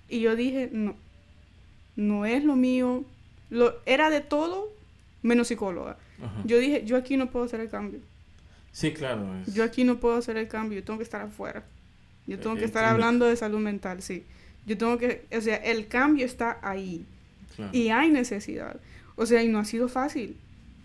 y 0.09 0.19
yo 0.19 0.35
dije, 0.35 0.69
no, 0.71 0.95
no 1.95 2.25
es 2.25 2.43
lo 2.43 2.55
mío, 2.55 3.05
lo, 3.53 3.75
era 3.85 4.09
de 4.09 4.21
todo 4.21 4.71
menos 5.21 5.47
psicóloga. 5.47 5.97
Yo 6.45 6.57
dije, 6.57 6.83
yo 6.85 6.97
aquí 6.97 7.17
no 7.17 7.29
puedo 7.29 7.45
hacer 7.45 7.59
el 7.59 7.69
cambio. 7.69 7.99
Sí, 8.71 8.91
claro. 8.91 9.27
Yo 9.47 9.63
aquí 9.63 9.83
no 9.83 9.99
puedo 9.99 10.15
hacer 10.15 10.37
el 10.37 10.47
cambio, 10.47 10.79
yo 10.79 10.85
tengo 10.85 10.97
que 10.97 11.03
estar 11.03 11.21
afuera. 11.21 11.63
Yo 12.25 12.39
tengo 12.39 12.55
que 12.55 12.65
estar 12.65 12.85
hablando 12.85 13.25
de 13.25 13.35
salud 13.35 13.59
mental, 13.59 14.01
sí. 14.01 14.25
Yo 14.65 14.77
tengo 14.77 14.97
que, 14.97 15.25
o 15.35 15.41
sea, 15.41 15.57
el 15.57 15.87
cambio 15.87 16.25
está 16.25 16.59
ahí. 16.61 17.05
Y 17.71 17.89
hay 17.89 18.09
necesidad. 18.09 18.79
O 19.15 19.25
sea, 19.25 19.43
y 19.43 19.47
no 19.47 19.59
ha 19.59 19.65
sido 19.65 19.87
fácil. 19.87 20.37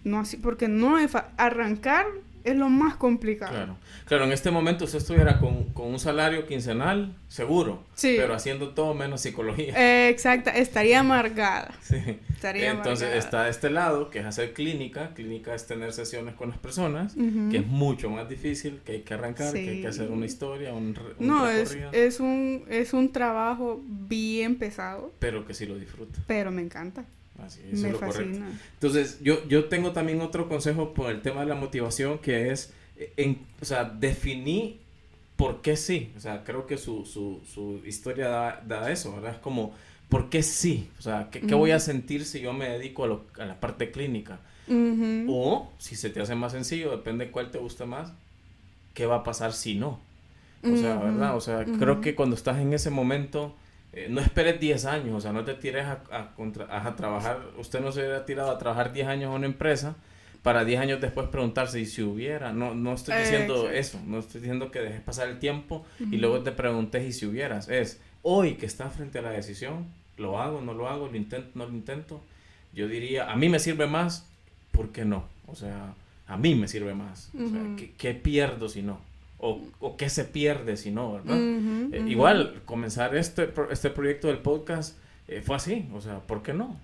No 0.05 0.21
así 0.21 0.37
porque 0.37 0.69
no 0.69 0.99
es 0.99 1.13
arrancar 1.37 2.07
es 2.49 2.57
lo 2.57 2.69
más 2.69 2.97
complicado. 2.97 3.53
Claro, 3.53 3.77
claro 4.07 4.25
en 4.25 4.33
este 4.33 4.51
momento 4.51 4.85
usted 4.85 4.99
estuviera 4.99 5.39
con, 5.39 5.73
con 5.73 5.87
un 5.87 5.99
salario 5.99 6.47
quincenal, 6.47 7.15
seguro, 7.29 7.85
sí. 7.95 8.15
pero 8.19 8.35
haciendo 8.35 8.71
todo 8.71 8.95
menos 8.95 9.21
psicología. 9.21 9.75
Eh, 9.77 10.09
exacta, 10.09 10.51
estaría 10.51 11.01
amargada. 11.01 11.73
Sí. 11.81 11.97
Estaría 12.33 12.71
Entonces 12.71 13.17
está 13.17 13.49
este 13.49 13.69
lado, 13.71 14.11
que 14.11 14.21
es 14.21 14.25
hacer 14.25 14.53
clínica. 14.53 15.13
Clínica 15.15 15.55
es 15.55 15.67
tener 15.67 15.93
sesiones 15.93 16.35
con 16.35 16.51
las 16.51 16.59
personas, 16.59 17.15
que 17.15 17.59
es 17.59 17.67
mucho 17.67 18.11
más 18.11 18.29
difícil, 18.29 18.81
que 18.85 18.93
hay 18.93 19.01
que 19.01 19.15
arrancar, 19.15 19.53
que 19.53 19.69
hay 19.69 19.81
que 19.81 19.89
hacer 19.89 20.11
una 20.11 20.27
historia, 20.27 20.73
un, 20.73 20.97
un 21.19 21.27
No, 21.27 21.49
es, 21.49 21.77
es, 21.93 22.21
un, 22.21 22.65
es 22.69 22.93
un 22.93 23.13
trabajo 23.13 23.83
bien 23.85 24.57
pesado. 24.57 25.13
Pero 25.19 25.45
que 25.45 25.55
sí 25.55 25.67
lo 25.67 25.77
disfruto. 25.77 26.21
Pero 26.27 26.51
me 26.51 26.63
encanta. 26.63 27.05
Así, 27.39 27.61
eso 27.73 27.87
es 27.87 27.93
lo 27.93 28.01
correcto. 28.01 28.41
Entonces, 28.75 29.19
yo, 29.23 29.47
yo 29.49 29.67
tengo 29.67 29.93
también 29.93 30.21
otro 30.21 30.49
consejo 30.49 30.93
por 30.93 31.11
el 31.11 31.23
tema 31.23 31.41
de 31.41 31.47
la 31.47 31.55
motivación, 31.55 32.19
que 32.19 32.51
es, 32.51 32.73
en, 33.17 33.39
o 33.61 33.65
sea, 33.65 33.85
definí 33.85 34.81
por 35.37 35.63
qué 35.63 35.77
sí. 35.77 36.13
O 36.17 36.21
sea, 36.21 36.43
creo 36.45 36.67
que 36.67 36.77
su, 36.77 37.07
su, 37.07 37.41
su 37.53 37.81
historia 37.87 38.29
da, 38.29 38.63
da, 38.67 38.91
eso, 38.91 39.15
¿verdad? 39.15 39.35
Es 39.35 39.39
como, 39.39 39.73
¿por 40.09 40.31
qué 40.31 40.43
sí? 40.43 40.91
O 40.99 41.03
sea, 41.03 41.29
¿qué, 41.31 41.55
voy 41.55 41.71
a 41.71 41.79
sentir 41.79 42.25
si 42.25 42.41
yo 42.41 42.53
me 42.53 42.69
dedico 42.69 43.05
a, 43.05 43.07
lo, 43.07 43.25
a 43.39 43.45
la 43.45 43.61
parte 43.61 43.91
clínica? 43.91 44.41
O, 45.29 45.73
si 45.79 45.97
se 45.97 46.11
te 46.11 46.21
hace 46.21 46.35
más 46.35 46.53
sencillo, 46.53 46.91
depende 46.91 47.27
de 47.27 47.31
cuál 47.31 47.51
te 47.51 47.57
gusta 47.57 47.87
más, 47.87 48.13
¿qué 48.93 49.07
va 49.07 49.17
a 49.17 49.25
pasar 49.25 49.55
si 49.55 49.77
no? 49.77 50.01
O 50.63 50.77
sea, 50.77 50.97
¿verdad? 50.97 51.37
O 51.37 51.41
sea, 51.41 51.65
creo 51.65 52.01
que 52.01 52.15
cuando 52.15 52.35
estás 52.35 52.59
en 52.59 52.73
ese 52.73 52.91
momento 52.91 53.55
eh, 53.93 54.07
no 54.11 54.21
esperes 54.21 54.61
10 54.61 54.85
años, 54.85 55.15
o 55.17 55.21
sea, 55.21 55.33
no 55.33 55.45
te 55.45 55.55
tires 55.55 55.87
a, 55.87 56.03
a, 56.11 56.97
trabajar, 56.97 57.41
usted 57.57 57.81
no 57.81 57.91
se 57.91 58.01
hubiera 58.01 58.27
tirado 58.27 58.51
a 58.51 58.59
trabajar 58.59 58.93
10 58.93 59.09
años 59.09 59.31
en 59.31 59.37
una 59.37 59.47
empresa 59.47 59.97
para 60.43 60.65
10 60.65 60.81
años 60.81 61.01
después 61.01 61.29
preguntarse 61.29 61.81
y 61.81 61.87
si 61.87 62.03
hubiera, 62.03 62.53
no, 62.53 62.75
no 62.75 62.95
estoy 62.95 63.17
diciendo 63.19 63.71
eso, 63.71 64.01
no 64.07 64.19
estoy 64.19 64.41
diciendo 64.41 64.71
que 64.71 64.81
dejes 64.81 65.01
pasar 65.01 65.29
el 65.29 65.39
tiempo 65.39 65.85
y 65.99 66.17
luego 66.19 66.43
te 66.43 66.53
preguntes 66.53 67.07
y 67.07 67.13
si 67.13 67.27
hubieras, 67.27 67.69
es 67.69 68.01
hoy 68.23 68.55
que 68.55 68.67
estás 68.67 68.95
frente 68.95 69.19
a 69.19 69.23
la 69.23 69.31
decisión, 69.31 69.87
lo 70.17 70.41
hago, 70.41 70.61
no 70.61 70.75
lo 70.75 70.89
hago, 70.89 71.09
lo 71.09 71.17
intento, 71.17 71.51
no 71.55 71.67
lo 71.67 71.73
intento, 71.73 72.21
yo 72.73 72.89
diría, 72.89 73.31
a 73.31 73.37
mí 73.37 73.49
me 73.49 73.59
sirve 73.59 73.87
más, 73.87 74.29
¿por 74.71 74.91
qué 74.91 75.05
no? 75.05 75.25
O 75.47 75.55
sea, 75.55 75.95
a 76.27 76.37
mí 76.37 76.55
me 76.55 76.69
sirve 76.69 76.95
más, 76.95 77.31
o 77.35 77.49
sea, 77.49 77.89
¿qué 77.97 78.15
pierdo 78.15 78.69
si 78.69 78.83
no? 78.83 79.01
O, 79.39 79.61
o 79.81 79.97
qué 79.97 80.11
se 80.11 80.25
pierde 80.25 80.77
si 80.77 80.91
no, 80.91 81.13
¿verdad? 81.15 81.39
Eh, 81.39 82.05
igual, 82.09 82.63
comenzar 82.65 83.17
este, 83.17 83.51
este 83.71 83.91
proyecto 83.91 84.29
del 84.29 84.39
podcast 84.39 84.97
eh, 85.29 85.43
fue 85.45 85.57
así, 85.57 85.89
o 85.95 86.01
sea, 86.01 86.21
¿por 86.21 86.43
qué 86.43 86.53
no? 86.53 86.77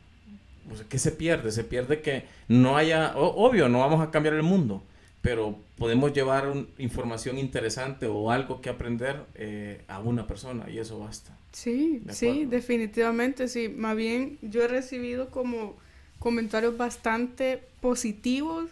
O 0.73 0.77
sea, 0.77 0.87
¿qué 0.89 0.99
se 0.99 1.13
pierde? 1.13 1.51
Se 1.51 1.65
pierde 1.65 2.01
que 2.01 2.25
no 2.49 2.77
haya, 2.77 3.17
obvio, 3.17 3.69
no 3.69 3.81
vamos 3.81 4.01
a 4.01 4.11
cambiar 4.11 4.35
el 4.35 4.43
mundo, 4.43 4.83
pero 5.21 5.59
podemos 5.77 6.13
llevar 6.13 6.53
información 6.79 7.39
interesante 7.39 8.07
o 8.07 8.31
algo 8.31 8.61
que 8.61 8.71
aprender 8.71 9.25
eh, 9.35 9.83
a 9.89 9.99
una 9.99 10.27
persona 10.27 10.71
y 10.71 10.79
eso 10.79 10.99
basta. 10.99 11.37
Sí, 11.53 12.03
sí, 12.11 12.47
definitivamente, 12.47 13.49
sí. 13.49 13.69
Más 13.69 13.97
bien, 13.97 14.39
yo 14.43 14.63
he 14.63 14.69
recibido 14.69 15.31
como 15.31 15.77
comentarios 16.19 16.77
bastante 16.77 17.63
positivos 17.81 18.71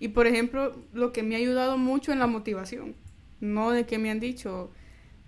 y 0.00 0.08
por 0.08 0.26
ejemplo, 0.26 0.76
lo 0.92 1.12
que 1.12 1.22
me 1.22 1.34
ha 1.34 1.38
ayudado 1.38 1.76
mucho 1.76 2.12
en 2.12 2.18
la 2.18 2.26
motivación, 2.26 2.94
no 3.40 3.70
de 3.70 3.86
que 3.86 3.98
me 3.98 4.10
han 4.10 4.20
dicho, 4.20 4.70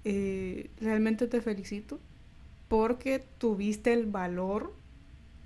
eh, 0.05 0.71
realmente 0.81 1.27
te 1.27 1.41
felicito 1.41 1.99
porque 2.69 3.25
tuviste 3.39 3.93
el 3.93 4.07
valor 4.07 4.73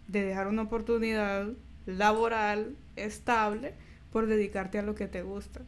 de 0.09 0.25
dejar 0.25 0.47
una 0.47 0.63
oportunidad 0.63 1.49
laboral 1.87 2.77
estable 2.97 3.75
por 4.13 4.27
dedicarte 4.27 4.79
a 4.79 4.83
lo 4.83 4.95
que 4.95 5.09
te 5.09 5.23
gusta. 5.23 5.63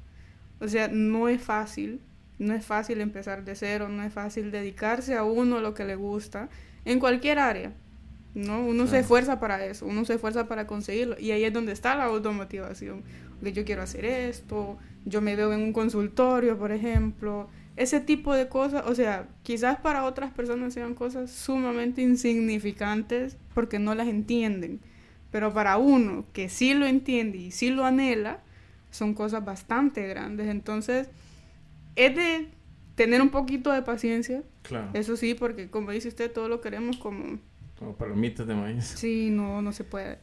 O 0.60 0.68
sea, 0.68 0.88
no 0.88 1.28
es 1.28 1.42
fácil, 1.42 2.00
no 2.38 2.54
es 2.54 2.64
fácil 2.64 3.00
empezar 3.00 3.44
de 3.44 3.54
cero, 3.54 3.88
no 3.88 4.02
es 4.02 4.12
fácil 4.12 4.50
dedicarse 4.50 5.16
a 5.16 5.24
uno 5.24 5.60
lo 5.60 5.72
que 5.72 5.84
le 5.84 5.96
gusta 5.96 6.50
en 6.84 7.00
cualquier 7.00 7.38
área. 7.38 7.72
¿no? 8.34 8.60
Uno 8.60 8.86
se 8.86 8.98
esfuerza 8.98 9.40
para 9.40 9.64
eso, 9.64 9.86
uno 9.86 10.04
se 10.04 10.14
esfuerza 10.14 10.46
para 10.46 10.66
conseguirlo 10.66 11.18
y 11.18 11.30
ahí 11.30 11.44
es 11.44 11.52
donde 11.54 11.72
está 11.72 11.96
la 11.96 12.04
automotivación 12.04 13.02
que 13.42 13.52
yo 13.52 13.64
quiero 13.64 13.82
hacer 13.82 14.04
esto, 14.04 14.78
yo 15.04 15.20
me 15.20 15.36
veo 15.36 15.52
en 15.52 15.60
un 15.60 15.72
consultorio, 15.72 16.58
por 16.58 16.72
ejemplo, 16.72 17.48
ese 17.76 18.00
tipo 18.00 18.34
de 18.34 18.48
cosas, 18.48 18.84
o 18.86 18.94
sea, 18.94 19.28
quizás 19.42 19.78
para 19.78 20.04
otras 20.04 20.32
personas 20.32 20.74
sean 20.74 20.94
cosas 20.94 21.30
sumamente 21.30 22.02
insignificantes 22.02 23.36
porque 23.54 23.78
no 23.78 23.94
las 23.94 24.08
entienden, 24.08 24.80
pero 25.30 25.52
para 25.52 25.76
uno 25.76 26.24
que 26.32 26.48
sí 26.48 26.74
lo 26.74 26.86
entiende 26.86 27.38
y 27.38 27.50
sí 27.50 27.70
lo 27.70 27.84
anhela, 27.84 28.40
son 28.90 29.14
cosas 29.14 29.44
bastante 29.44 30.06
grandes. 30.08 30.48
Entonces, 30.48 31.10
es 31.96 32.16
de 32.16 32.48
tener 32.94 33.20
un 33.20 33.28
poquito 33.28 33.70
de 33.70 33.82
paciencia. 33.82 34.42
Claro. 34.62 34.88
Eso 34.94 35.16
sí, 35.16 35.34
porque 35.34 35.68
como 35.68 35.90
dice 35.90 36.08
usted, 36.08 36.32
todo 36.32 36.48
lo 36.48 36.60
queremos 36.60 36.96
como... 36.96 37.38
Como 37.78 37.94
palomitas 37.94 38.46
de 38.46 38.54
maíz. 38.54 38.84
Sí, 38.84 39.28
no, 39.30 39.60
no 39.60 39.72
se 39.72 39.84
puede. 39.84 40.18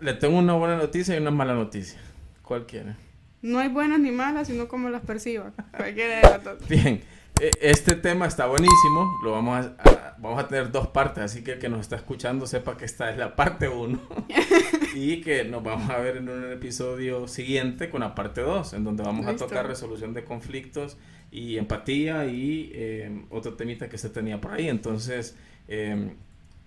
Le 0.00 0.12
tengo 0.14 0.38
una 0.38 0.54
buena 0.54 0.76
noticia 0.76 1.14
y 1.14 1.18
una 1.18 1.30
mala 1.30 1.54
noticia. 1.54 1.98
Cualquiera. 2.48 2.96
No 3.42 3.58
hay 3.58 3.68
buenas 3.68 4.00
ni 4.00 4.10
malas, 4.10 4.46
sino 4.46 4.68
como 4.68 4.88
las 4.88 5.02
perciba. 5.02 5.52
Cualquiera 5.76 6.38
de 6.38 6.56
Bien. 6.66 7.02
E, 7.38 7.50
este 7.60 7.94
tema 7.94 8.26
está 8.26 8.46
buenísimo, 8.46 9.18
lo 9.22 9.32
vamos 9.32 9.66
a, 9.66 10.16
vamos 10.18 10.42
a 10.42 10.48
tener 10.48 10.72
dos 10.72 10.86
partes, 10.86 11.22
así 11.22 11.44
que 11.44 11.52
el 11.52 11.58
que 11.58 11.68
nos 11.68 11.80
está 11.80 11.96
escuchando 11.96 12.46
sepa 12.46 12.78
que 12.78 12.86
esta 12.86 13.10
es 13.10 13.18
la 13.18 13.36
parte 13.36 13.68
1 13.68 14.00
y 14.94 15.20
que 15.20 15.44
nos 15.44 15.62
vamos 15.62 15.90
a 15.90 15.98
ver 15.98 16.16
en 16.16 16.30
un 16.30 16.50
episodio 16.50 17.28
siguiente 17.28 17.90
con 17.90 18.00
la 18.00 18.14
parte 18.14 18.40
2, 18.40 18.72
en 18.72 18.82
donde 18.82 19.02
vamos 19.02 19.26
a 19.26 19.36
tocar 19.36 19.66
resolución 19.66 20.14
de 20.14 20.24
conflictos 20.24 20.96
y 21.30 21.58
empatía 21.58 22.24
y 22.24 22.72
eh, 22.72 23.26
otro 23.28 23.56
temita 23.56 23.90
que 23.90 23.98
se 23.98 24.08
tenía 24.08 24.40
por 24.40 24.52
ahí. 24.52 24.70
Entonces, 24.70 25.36
eh, 25.68 26.14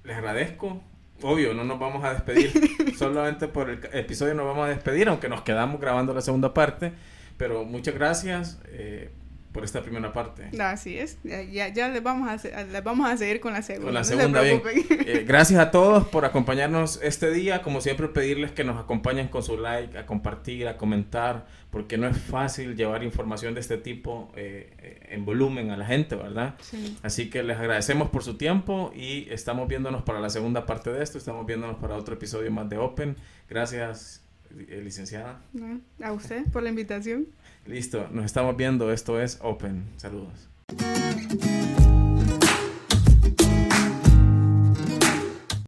les 0.04 0.16
agradezco 0.16 0.84
obvio, 1.22 1.54
no 1.54 1.64
nos 1.64 1.80
vamos 1.80 2.04
a 2.04 2.14
despedir. 2.14 2.52
Solamente 2.98 3.48
por 3.48 3.70
el 3.70 3.80
episodio 3.94 4.34
nos 4.34 4.46
vamos 4.46 4.66
a 4.66 4.70
despedir, 4.70 5.10
aunque 5.10 5.30
nos 5.30 5.42
quedamos 5.42 5.80
grabando 5.80 6.14
la 6.14 6.22
segunda 6.22 6.54
parte. 6.54 6.94
Pero 7.38 7.66
muchas 7.66 7.96
gracias. 7.96 8.62
Eh, 8.68 9.10
por 9.52 9.64
esta 9.64 9.82
primera 9.82 10.14
parte. 10.14 10.50
Así 10.62 10.98
es, 10.98 11.18
ya, 11.24 11.68
ya 11.68 11.90
les, 11.90 12.02
vamos 12.02 12.30
a, 12.30 12.64
les 12.64 12.84
vamos 12.84 13.10
a 13.10 13.18
seguir 13.18 13.40
con 13.40 13.54
la 13.54 13.62
segunda. 13.62 13.88
Con 13.88 13.94
la 13.94 14.04
segunda, 14.04 14.42
bien. 14.42 14.62
Eh, 15.12 15.26
gracias 15.28 15.60
a 15.60 15.72
todos 15.72 16.08
por 16.08 16.26
acompañarnos 16.26 17.00
este 17.02 17.32
día. 17.32 17.62
Como 17.62 17.82
siempre, 17.82 18.08
pedirles 18.08 18.52
que 18.52 18.64
nos 18.64 18.80
acompañen 18.80 19.28
con 19.28 19.44
su 19.44 19.58
like, 19.58 19.98
a 19.98 20.06
compartir, 20.06 20.68
a 20.68 20.78
comentar, 20.78 21.48
porque 21.70 21.98
no 21.98 22.08
es 22.08 22.18
fácil 22.18 22.76
llevar 22.76 23.04
información 23.04 23.54
de 23.54 23.60
este 23.60 23.78
tipo 23.78 24.32
eh, 24.36 24.74
eh, 24.80 25.08
en 25.10 25.26
volumen 25.26 25.72
a 25.72 25.78
la 25.78 25.86
gente, 25.86 26.16
¿verdad? 26.16 26.56
Sí. 26.62 26.98
Así 27.02 27.30
que 27.30 27.44
les 27.44 27.58
agradecemos 27.58 28.10
por 28.10 28.24
su 28.24 28.38
tiempo 28.38 28.92
y 28.96 29.28
estamos 29.30 29.68
viéndonos 29.68 30.04
para 30.04 30.20
la 30.20 30.30
segunda 30.30 30.66
parte 30.66 30.92
de 30.92 31.04
esto. 31.04 31.18
Estamos 31.18 31.46
viéndonos 31.46 31.78
para 31.78 31.96
otro 31.96 32.14
episodio 32.14 32.52
más 32.52 32.70
de 32.70 32.78
Open. 32.78 33.16
Gracias, 33.50 34.24
licenciada. 34.84 35.42
A 36.02 36.14
usted 36.14 36.46
por 36.52 36.64
la 36.64 36.70
invitación. 36.70 37.28
Listo, 37.66 38.08
nos 38.12 38.26
estamos 38.26 38.58
viendo. 38.58 38.92
Esto 38.92 39.22
es 39.22 39.40
Open. 39.42 39.86
Saludos. 39.98 40.50